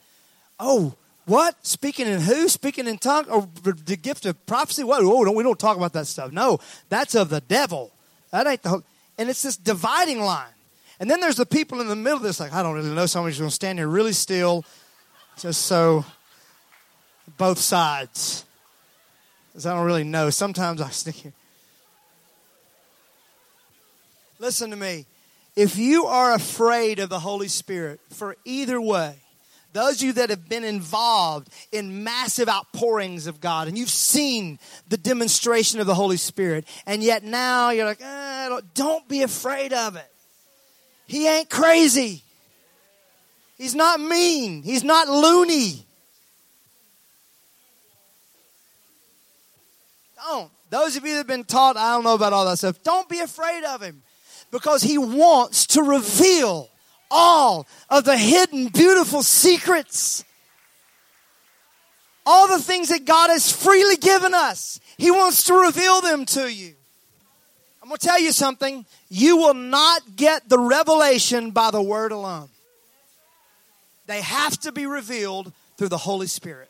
Oh, 0.60 0.96
what? 1.26 1.66
Speaking 1.66 2.08
in 2.08 2.20
who? 2.20 2.50
Speaking 2.50 2.88
in 2.88 2.98
tongue? 2.98 3.30
Or 3.30 3.48
the 3.64 3.96
gift 3.96 4.26
of 4.26 4.46
prophecy? 4.46 4.84
What? 4.84 5.02
Oh, 5.04 5.32
we 5.32 5.44
don't 5.44 5.60
talk 5.60 5.78
about 5.78 5.94
that 5.94 6.08
stuff. 6.08 6.32
No, 6.32 6.60
that's 6.90 7.16
of 7.16 7.30
the 7.30 7.42
devil. 7.42 7.92
That 8.32 8.48
ain't 8.48 8.64
the. 8.64 8.84
And 9.18 9.30
it's 9.30 9.42
this 9.42 9.58
dividing 9.58 10.22
line. 10.22 10.54
And 11.00 11.10
then 11.10 11.20
there's 11.20 11.36
the 11.36 11.46
people 11.46 11.82
in 11.82 11.88
the 11.88 11.96
middle 11.96 12.20
that's 12.20 12.40
like, 12.40 12.54
I 12.54 12.62
don't 12.64 12.76
really 12.76 12.94
know. 12.94 13.06
Somebody's 13.06 13.40
going 13.40 13.50
to 13.50 13.56
stand 13.56 13.80
here 13.80 13.88
really 13.88 14.14
still, 14.14 14.64
just 15.40 15.64
so 15.64 16.06
both 17.38 17.60
sides. 17.60 18.46
Because 19.52 19.66
I 19.66 19.74
don't 19.74 19.86
really 19.86 20.04
know. 20.04 20.30
Sometimes 20.30 20.82
I 20.82 20.90
stick 20.90 21.16
here. 21.16 21.34
Listen 24.40 24.70
to 24.70 24.76
me. 24.76 25.06
If 25.56 25.78
you 25.78 26.06
are 26.06 26.34
afraid 26.34 27.00
of 27.00 27.10
the 27.10 27.20
Holy 27.20 27.48
Spirit 27.48 28.00
for 28.12 28.38
either 28.46 28.80
way, 28.80 29.16
those 29.74 29.98
of 29.98 30.02
you 30.04 30.14
that 30.14 30.30
have 30.30 30.50
been 30.50 30.64
involved 30.64 31.50
in 31.72 32.04
massive 32.04 32.50
outpourings 32.50 33.28
of 33.28 33.40
God 33.40 33.68
and 33.68 33.78
you've 33.78 33.90
seen 33.90 34.60
the 34.90 34.98
demonstration 34.98 35.80
of 35.80 35.88
the 35.88 35.96
Holy 35.96 36.18
Spirit, 36.18 36.68
and 36.86 37.04
yet 37.04 37.24
now 37.24 37.70
you're 37.70 37.86
like, 37.86 38.02
eh, 38.02 38.60
don't 38.74 39.08
be 39.08 39.24
afraid 39.24 39.74
of 39.74 39.96
it. 39.96 40.12
He 41.08 41.28
ain't 41.28 41.50
crazy. 41.50 42.24
He's 43.58 43.76
not 43.76 44.00
mean. 44.00 44.64
He's 44.64 44.84
not 44.84 45.08
loony. 45.08 45.86
Don't. 50.16 50.52
Those 50.70 50.96
of 50.96 51.04
you 51.04 51.12
that 51.12 51.18
have 51.18 51.28
been 51.28 51.44
taught, 51.44 51.78
I 51.78 51.92
don't 51.92 52.04
know 52.04 52.16
about 52.16 52.34
all 52.34 52.46
that 52.46 52.58
stuff, 52.58 52.82
don't 52.82 53.08
be 53.10 53.20
afraid 53.20 53.64
of 53.66 53.82
him 53.82 54.02
because 54.52 54.82
he 54.82 54.98
wants 54.98 55.68
to 55.68 55.84
reveal 55.84 56.71
all 57.12 57.68
of 57.90 58.06
the 58.06 58.18
hidden, 58.18 58.70
beautiful 58.70 59.22
secrets. 59.22 60.24
All 62.26 62.48
the 62.48 62.60
things 62.60 62.90
that 62.90 63.06
God 63.06 63.30
has 63.30 63.52
freely 63.52 63.98
given 63.98 64.34
us. 64.34 64.80
He 64.98 65.12
wants 65.12 65.44
to 65.46 65.54
reveal 65.54 66.02
them 66.02 66.26
to 66.26 66.52
you. 66.52 66.74
I'm 67.82 67.90
going 67.90 67.98
to 67.98 68.08
tell 68.08 68.20
you 68.20 68.32
something. 68.32 68.86
You 69.10 69.38
will 69.38 69.56
not 69.56 70.16
get 70.16 70.48
the 70.48 70.60
revelation 70.60 71.52
by 71.52 71.72
the 71.72 71.82
word 71.82 72.12
alone. 72.12 72.50
They 74.06 74.22
have 74.22 74.60
to 74.62 74.72
be 74.72 74.86
revealed 74.86 75.52
through 75.78 75.90
the 75.90 75.98
Holy 75.98 76.28
Spirit. 76.28 76.70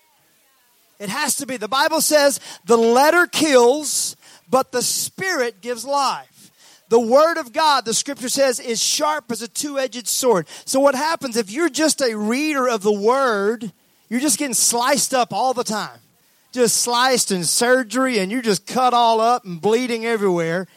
It 1.00 1.10
has 1.10 1.36
to 1.38 1.46
be. 1.46 1.58
The 1.58 1.68
Bible 1.68 2.00
says 2.00 2.40
the 2.66 2.78
letter 2.78 3.28
kills, 3.28 4.16
but 4.50 4.72
the 4.72 4.82
Spirit 4.82 5.60
gives 5.60 5.84
life. 5.84 6.31
The 6.92 7.00
Word 7.00 7.38
of 7.38 7.54
God, 7.54 7.86
the 7.86 7.94
Scripture 7.94 8.28
says, 8.28 8.60
is 8.60 8.84
sharp 8.84 9.32
as 9.32 9.42
a 9.42 9.48
two 9.48 9.80
edged 9.80 10.10
sword. 10.10 10.46
So, 10.66 10.82
what 10.82 10.94
happens 10.94 11.38
if 11.38 11.50
you're 11.50 11.70
just 11.70 12.02
a 12.02 12.18
reader 12.18 12.68
of 12.68 12.84
the 12.84 12.92
Word, 12.92 13.72
you're 14.10 14.20
just 14.20 14.38
getting 14.38 14.54
sliced 14.54 15.14
up 15.14 15.32
all 15.32 15.54
the 15.54 15.64
time? 15.64 15.98
Just 16.52 16.82
sliced 16.82 17.32
in 17.32 17.46
surgery, 17.46 18.20
and 18.20 18.30
you're 18.30 18.42
just 18.42 18.68
cut 18.68 18.94
all 18.94 19.22
up 19.22 19.46
and 19.46 19.62
bleeding 19.62 20.06
everywhere. 20.06 20.68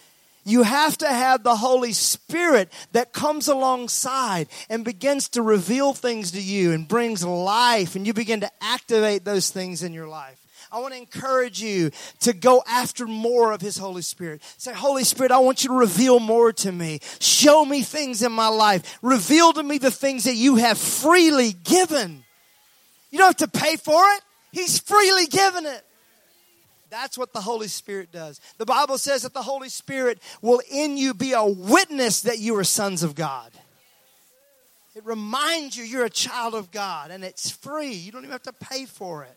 You 0.45 0.63
have 0.63 0.97
to 0.99 1.09
have 1.09 1.43
the 1.43 1.57
Holy 1.57 1.93
Spirit 1.93 2.73
that 2.93 3.13
comes 3.13 3.49
alongside 3.49 4.47
and 4.71 4.85
begins 4.85 5.31
to 5.31 5.43
reveal 5.43 5.95
things 5.95 6.31
to 6.31 6.41
you 6.41 6.71
and 6.71 6.87
brings 6.87 7.25
life, 7.25 7.97
and 7.97 8.07
you 8.07 8.13
begin 8.13 8.43
to 8.43 8.51
activate 8.61 9.25
those 9.25 9.51
things 9.51 9.83
in 9.83 9.93
your 9.93 10.07
life. 10.07 10.44
I 10.75 10.79
want 10.79 10.93
to 10.93 10.99
encourage 10.99 11.63
you 11.63 11.93
to 12.21 12.33
go 12.33 12.61
after 12.69 13.07
more 13.07 13.53
of 13.53 13.61
His 13.61 13.79
Holy 13.79 14.03
Spirit. 14.03 14.43
Say, 14.59 14.73
Holy 14.75 15.05
Spirit, 15.05 15.31
I 15.31 15.39
want 15.39 15.63
you 15.63 15.69
to 15.69 15.77
reveal 15.77 16.19
more 16.19 16.53
to 16.53 16.73
me. 16.73 16.99
Show 17.21 17.65
me 17.65 17.83
things 17.83 18.23
in 18.23 18.33
my 18.33 18.49
life. 18.49 18.99
Reveal 19.01 19.53
to 19.53 19.63
me 19.63 19.79
the 19.79 19.93
things 19.93 20.25
that 20.25 20.35
you 20.35 20.57
have 20.57 20.77
freely 20.77 21.53
given. 21.53 22.25
You 23.13 23.19
don't 23.19 23.39
have 23.39 23.53
to 23.53 23.59
pay 23.59 23.77
for 23.77 24.03
it, 24.03 24.23
He's 24.51 24.81
freely 24.81 25.27
given 25.27 25.65
it. 25.65 25.87
That's 26.91 27.17
what 27.17 27.33
the 27.33 27.41
Holy 27.41 27.69
Spirit 27.69 28.11
does. 28.11 28.41
The 28.59 28.67
Bible 28.67 28.99
says 28.99 29.23
that 29.23 29.33
the 29.33 29.43
Holy 29.43 29.69
Spirit 29.69 30.19
will 30.43 30.61
in 30.73 30.97
you 30.97 31.15
be 31.15 31.35
a 31.35 31.45
witness 31.45 32.23
that 32.23 32.41
you 32.41 32.57
are 32.57 32.65
sons 32.65 33.05
of 33.05 33.15
God. 33.15 33.53
It 34.97 35.05
reminds 35.05 35.77
you 35.77 35.85
you're 35.85 36.05
a 36.05 36.11
child 36.11 36.55
of 36.55 36.73
God 36.73 37.13
and 37.13 37.23
it's 37.23 37.49
free. 37.49 37.93
You 37.93 38.11
don't 38.11 38.23
even 38.23 38.33
have 38.33 38.43
to 38.43 38.53
pay 38.53 38.87
for 38.87 39.23
it. 39.23 39.37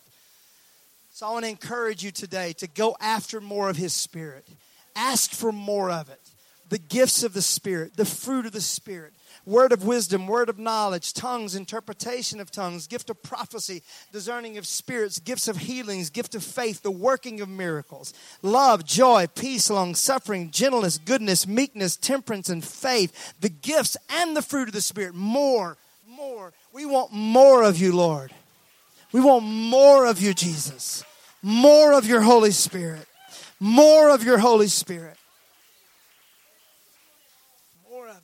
So 1.17 1.25
I 1.25 1.31
want 1.31 1.45
to 1.45 1.49
encourage 1.49 2.03
you 2.03 2.11
today 2.11 2.53
to 2.57 2.67
go 2.67 2.95
after 3.01 3.41
more 3.41 3.71
of 3.71 3.75
His 3.75 3.91
Spirit. 3.91 4.47
Ask 4.95 5.31
for 5.31 5.51
more 5.51 5.89
of 5.89 6.09
it. 6.09 6.21
The 6.69 6.77
gifts 6.77 7.23
of 7.23 7.33
the 7.33 7.41
Spirit, 7.41 7.97
the 7.97 8.05
fruit 8.05 8.45
of 8.45 8.51
the 8.51 8.61
Spirit, 8.61 9.13
word 9.43 9.71
of 9.71 9.83
wisdom, 9.83 10.27
word 10.27 10.47
of 10.47 10.59
knowledge, 10.59 11.13
tongues, 11.13 11.55
interpretation 11.55 12.39
of 12.39 12.51
tongues, 12.51 12.85
gift 12.85 13.09
of 13.09 13.23
prophecy, 13.23 13.81
discerning 14.11 14.59
of 14.59 14.67
spirits, 14.67 15.17
gifts 15.17 15.47
of 15.47 15.57
healings, 15.57 16.11
gift 16.11 16.35
of 16.35 16.43
faith, 16.43 16.83
the 16.83 16.91
working 16.91 17.41
of 17.41 17.49
miracles, 17.49 18.13
love, 18.43 18.85
joy, 18.85 19.25
peace, 19.33 19.71
long 19.71 19.95
suffering, 19.95 20.51
gentleness, 20.51 20.99
goodness, 20.99 21.47
meekness, 21.47 21.95
temperance, 21.95 22.47
and 22.47 22.63
faith, 22.63 23.33
the 23.41 23.49
gifts 23.49 23.97
and 24.11 24.37
the 24.37 24.43
fruit 24.43 24.67
of 24.67 24.75
the 24.75 24.81
Spirit. 24.81 25.15
More, 25.15 25.77
more. 26.07 26.53
We 26.71 26.85
want 26.85 27.11
more 27.11 27.63
of 27.63 27.79
you, 27.79 27.95
Lord. 27.95 28.31
We 29.11 29.21
want 29.21 29.45
more 29.45 30.05
of 30.05 30.21
you, 30.21 30.33
Jesus. 30.33 31.03
More 31.41 31.93
of 31.93 32.05
your 32.05 32.21
Holy 32.21 32.51
Spirit. 32.51 33.07
More 33.59 34.09
of 34.09 34.23
your 34.23 34.37
Holy 34.37 34.67
Spirit. 34.67 35.17
More 37.89 38.07
of 38.07 38.17
it. 38.17 38.21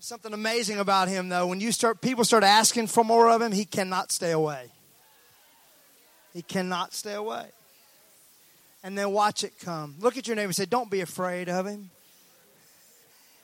Something 0.00 0.32
amazing 0.32 0.78
about 0.78 1.08
him, 1.08 1.28
though. 1.28 1.46
When 1.46 1.60
you 1.60 1.70
start, 1.70 2.00
people 2.00 2.24
start 2.24 2.42
asking 2.42 2.88
for 2.88 3.04
more 3.04 3.30
of 3.30 3.40
him, 3.40 3.52
he 3.52 3.64
cannot 3.64 4.10
stay 4.10 4.32
away. 4.32 4.66
He 6.34 6.42
cannot 6.42 6.92
stay 6.92 7.14
away. 7.14 7.46
And 8.82 8.96
then 8.98 9.12
watch 9.12 9.44
it 9.44 9.52
come. 9.60 9.94
Look 10.00 10.16
at 10.16 10.26
your 10.26 10.36
neighbor 10.36 10.46
and 10.46 10.56
say, 10.56 10.64
Don't 10.64 10.90
be 10.90 11.00
afraid 11.00 11.48
of 11.48 11.66
him. 11.66 11.90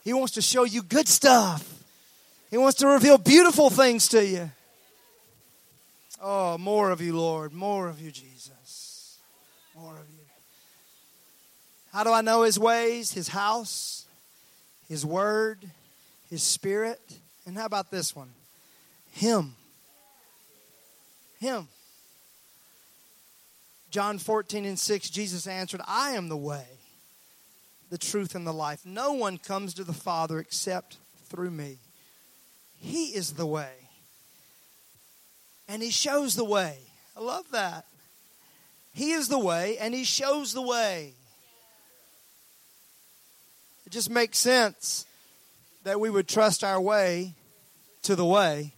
He 0.07 0.13
wants 0.13 0.35
to 0.35 0.41
show 0.41 0.63
you 0.63 0.85
good 0.85 1.09
stuff, 1.09 1.69
he 2.49 2.57
wants 2.57 2.79
to 2.79 2.87
reveal 2.87 3.19
beautiful 3.19 3.71
things 3.71 4.07
to 4.11 4.25
you. 4.25 4.53
Oh, 6.23 6.57
more 6.59 6.93
of 6.93 7.01
you, 7.01 7.17
Lord. 7.17 7.53
More 7.53 7.89
of 7.89 8.01
you, 8.01 8.13
Jesus. 8.13 9.19
More 9.75 9.95
of 9.95 10.09
you. 10.09 10.25
How 11.93 12.05
do 12.05 12.13
I 12.13 12.21
know 12.21 12.45
his 12.45 12.57
ways, 12.57 13.11
his 13.11 13.27
house, 13.27 14.07
his 14.89 15.05
word, 15.05 15.59
his 16.31 16.45
spirit? 16.45 17.01
And 17.45 17.57
how 17.57 17.67
about 17.67 17.91
this 17.91 18.15
one? 18.15 18.31
Him. 19.11 19.57
Him. 21.41 21.67
John 23.91 24.19
14 24.19 24.67
and 24.67 24.79
6, 24.79 25.11
Jesus 25.11 25.49
answered, 25.49 25.81
I 25.85 26.13
am 26.13 26.29
the 26.29 26.37
way, 26.37 26.65
the 27.91 27.99
truth, 27.99 28.35
and 28.35 28.47
the 28.47 28.53
life. 28.53 28.85
No 28.85 29.13
one 29.13 29.39
comes 29.39 29.75
to 29.75 29.85
the 29.85 29.93
Father 29.93 30.39
except 30.39 30.97
through 31.29 31.51
me. 31.51 31.79
He 32.79 33.07
is 33.15 33.33
the 33.33 33.47
way. 33.47 33.73
And 35.69 35.83
He 35.83 35.91
shows 35.91 36.35
the 36.35 36.45
way. 36.45 36.79
I 37.17 37.21
love 37.21 37.51
that. 37.53 37.87
He 38.93 39.13
is 39.13 39.29
the 39.29 39.39
way, 39.39 39.79
and 39.79 39.95
He 39.95 40.05
shows 40.05 40.53
the 40.53 40.63
way. 40.63 41.13
It 43.87 43.91
just 43.91 44.11
makes 44.11 44.39
sense 44.39 45.07
that 45.85 46.01
we 46.01 46.11
would 46.11 46.27
trust 46.27 46.65
our 46.65 46.81
way 46.81 47.35
to 48.03 48.17
the 48.17 48.25
way. 48.25 48.73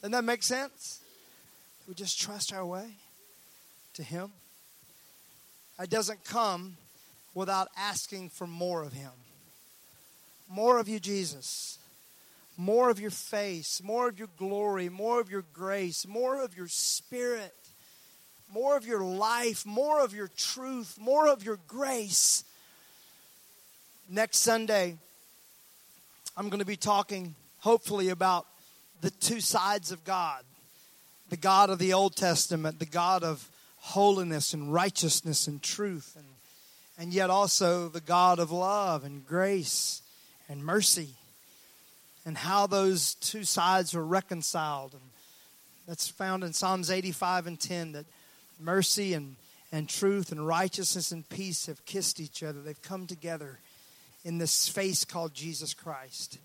Doesn't 0.00 0.12
that 0.12 0.24
make 0.24 0.42
sense? 0.42 1.00
We 1.86 1.94
just 1.94 2.20
trust 2.20 2.52
our 2.52 2.66
way 2.66 2.96
to 3.94 4.02
Him. 4.02 4.32
It 5.82 5.90
doesn't 5.90 6.24
come 6.24 6.76
without 7.34 7.68
asking 7.76 8.28
for 8.28 8.46
more 8.46 8.82
of 8.82 8.92
Him. 8.92 9.10
More 10.48 10.78
of 10.78 10.88
you, 10.88 11.00
Jesus. 11.00 11.78
More 12.56 12.90
of 12.90 13.00
your 13.00 13.10
face, 13.10 13.82
more 13.82 14.08
of 14.08 14.18
your 14.18 14.28
glory, 14.36 14.88
more 14.88 15.20
of 15.20 15.30
your 15.30 15.44
grace, 15.52 16.06
more 16.06 16.42
of 16.42 16.56
your 16.56 16.68
spirit, 16.68 17.54
more 18.52 18.76
of 18.76 18.86
your 18.86 19.02
life, 19.02 19.64
more 19.64 20.04
of 20.04 20.14
your 20.14 20.28
truth, 20.36 20.98
more 21.00 21.26
of 21.28 21.42
your 21.42 21.58
grace. 21.66 22.44
Next 24.08 24.38
Sunday, 24.38 24.98
I'm 26.36 26.50
going 26.50 26.60
to 26.60 26.66
be 26.66 26.76
talking, 26.76 27.34
hopefully, 27.60 28.10
about 28.10 28.46
the 29.00 29.10
two 29.10 29.40
sides 29.40 29.90
of 29.90 30.04
God. 30.04 30.44
The 31.30 31.38
God 31.38 31.70
of 31.70 31.78
the 31.78 31.94
Old 31.94 32.14
Testament, 32.14 32.78
the 32.78 32.84
God 32.84 33.24
of 33.24 33.48
holiness 33.82 34.54
and 34.54 34.72
righteousness 34.72 35.48
and 35.48 35.60
truth, 35.60 36.14
and, 36.16 36.26
and 36.96 37.12
yet 37.12 37.30
also 37.30 37.88
the 37.88 38.00
God 38.00 38.38
of 38.38 38.52
love 38.52 39.02
and 39.04 39.26
grace 39.26 40.02
and 40.48 40.64
mercy, 40.64 41.08
and 42.24 42.38
how 42.38 42.68
those 42.68 43.14
two 43.14 43.42
sides 43.42 43.92
are 43.94 44.04
reconciled. 44.04 44.92
And 44.92 45.02
that's 45.88 46.06
found 46.06 46.44
in 46.44 46.52
Psalms 46.52 46.92
85 46.92 47.48
and 47.48 47.60
10 47.60 47.92
that 47.92 48.06
mercy 48.60 49.14
and, 49.14 49.34
and 49.72 49.88
truth 49.88 50.30
and 50.30 50.46
righteousness 50.46 51.10
and 51.10 51.28
peace 51.28 51.66
have 51.66 51.84
kissed 51.84 52.20
each 52.20 52.44
other. 52.44 52.60
They've 52.62 52.80
come 52.82 53.08
together 53.08 53.58
in 54.24 54.38
this 54.38 54.68
face 54.68 55.04
called 55.04 55.34
Jesus 55.34 55.74
Christ. 55.74 56.38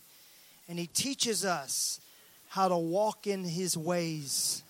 And 0.67 0.79
He 0.79 0.87
teaches 0.87 1.45
us 1.45 2.01
how 2.49 2.67
to 2.67 2.77
walk 2.77 3.27
in 3.27 3.43
His 3.43 3.77
ways 3.77 4.63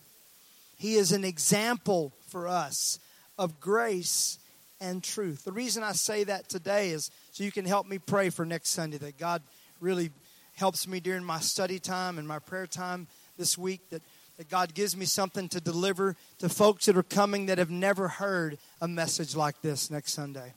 he 0.78 0.96
is 0.96 1.12
an 1.12 1.24
example 1.26 2.13
for 2.28 2.48
us 2.48 3.00
of 3.38 3.60
grace 3.60 4.40
and 4.80 5.04
truth. 5.04 5.44
The 5.44 5.52
reason 5.52 5.84
I 5.84 5.94
say 5.94 6.24
that 6.24 6.50
today 6.50 6.92
is 6.92 7.10
so 7.32 7.44
you 7.44 7.52
can 7.52 7.66
help 7.66 7.88
me 7.88 7.98
pray 7.98 8.30
for 8.30 8.46
next 8.46 8.70
Sunday, 8.70 8.98
that 8.98 9.18
God 9.18 9.42
really 9.80 10.12
helps 10.56 10.88
me 10.88 11.00
during 11.00 11.24
my 11.24 11.40
study 11.40 11.80
time 11.80 12.18
and 12.18 12.28
my 12.28 12.40
prayer 12.40 12.68
time 12.68 13.08
this 13.38 13.58
week, 13.58 13.90
that, 13.90 14.02
that 14.38 14.50
God 14.50 14.74
gives 14.74 14.96
me 14.96 15.06
something 15.06 15.50
to 15.50 15.62
deliver 15.62 16.16
to 16.40 16.50
folks 16.50 16.86
that 16.86 16.98
are 16.98 17.04
coming 17.04 17.48
that 17.48 17.58
have 17.58 17.70
never 17.70 18.08
heard 18.08 18.58
a 18.82 18.88
message 18.88 19.36
like 19.36 19.62
this 19.62 19.92
next 19.92 20.13
Sunday. 20.13 20.54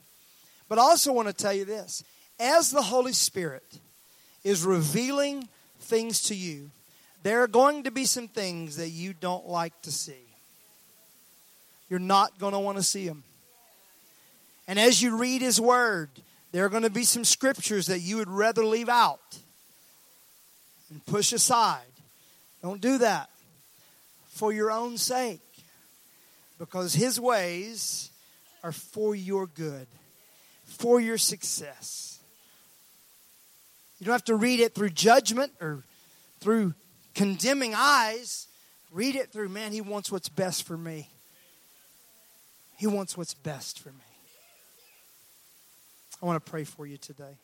But 0.69 0.79
I 0.79 0.83
also 0.83 1.11
want 1.11 1.27
to 1.27 1.33
tell 1.33 1.53
you 1.53 1.65
this 1.65 2.03
as 2.39 2.71
the 2.71 2.81
Holy 2.81 3.13
Spirit 3.13 3.79
is 4.43 4.65
revealing 4.65 5.47
things 5.79 6.21
to 6.23 6.35
you, 6.35 6.71
there 7.23 7.43
are 7.43 7.47
going 7.47 7.83
to 7.83 7.91
be 7.91 8.05
some 8.05 8.27
things 8.27 8.77
that 8.77 8.89
you 8.89 9.13
don't 9.13 9.47
like 9.47 9.79
to 9.83 9.91
see. 9.91 10.13
You're 11.89 11.99
not 11.99 12.39
going 12.39 12.53
to 12.53 12.59
want 12.59 12.77
to 12.77 12.83
see 12.83 13.07
them. 13.07 13.23
And 14.67 14.79
as 14.79 15.01
you 15.01 15.17
read 15.17 15.41
His 15.41 15.59
Word, 15.59 16.09
there 16.51 16.65
are 16.65 16.69
going 16.69 16.83
to 16.83 16.89
be 16.89 17.03
some 17.03 17.25
scriptures 17.25 17.87
that 17.87 17.99
you 17.99 18.17
would 18.17 18.29
rather 18.29 18.63
leave 18.63 18.89
out 18.89 19.37
and 20.89 21.05
push 21.05 21.33
aside. 21.33 21.81
Don't 22.61 22.81
do 22.81 22.99
that 22.99 23.29
for 24.27 24.53
your 24.53 24.71
own 24.71 24.97
sake 24.97 25.41
because 26.57 26.93
His 26.93 27.19
ways 27.19 28.09
are 28.63 28.71
for 28.71 29.15
your 29.15 29.47
good, 29.47 29.87
for 30.65 30.99
your 30.99 31.17
success. 31.17 32.19
You 33.99 34.05
don't 34.05 34.13
have 34.13 34.25
to 34.25 34.35
read 34.35 34.59
it 34.59 34.73
through 34.73 34.89
judgment 34.91 35.53
or 35.61 35.83
through 36.39 36.73
condemning 37.13 37.73
eyes. 37.75 38.47
Read 38.91 39.15
it 39.15 39.31
through, 39.31 39.49
man, 39.49 39.71
he 39.71 39.81
wants 39.81 40.11
what's 40.11 40.29
best 40.29 40.63
for 40.63 40.77
me. 40.77 41.09
He 42.77 42.87
wants 42.87 43.15
what's 43.15 43.33
best 43.33 43.79
for 43.79 43.89
me. 43.89 43.95
I 46.21 46.25
want 46.25 46.43
to 46.43 46.51
pray 46.51 46.63
for 46.63 46.85
you 46.85 46.97
today. 46.97 47.37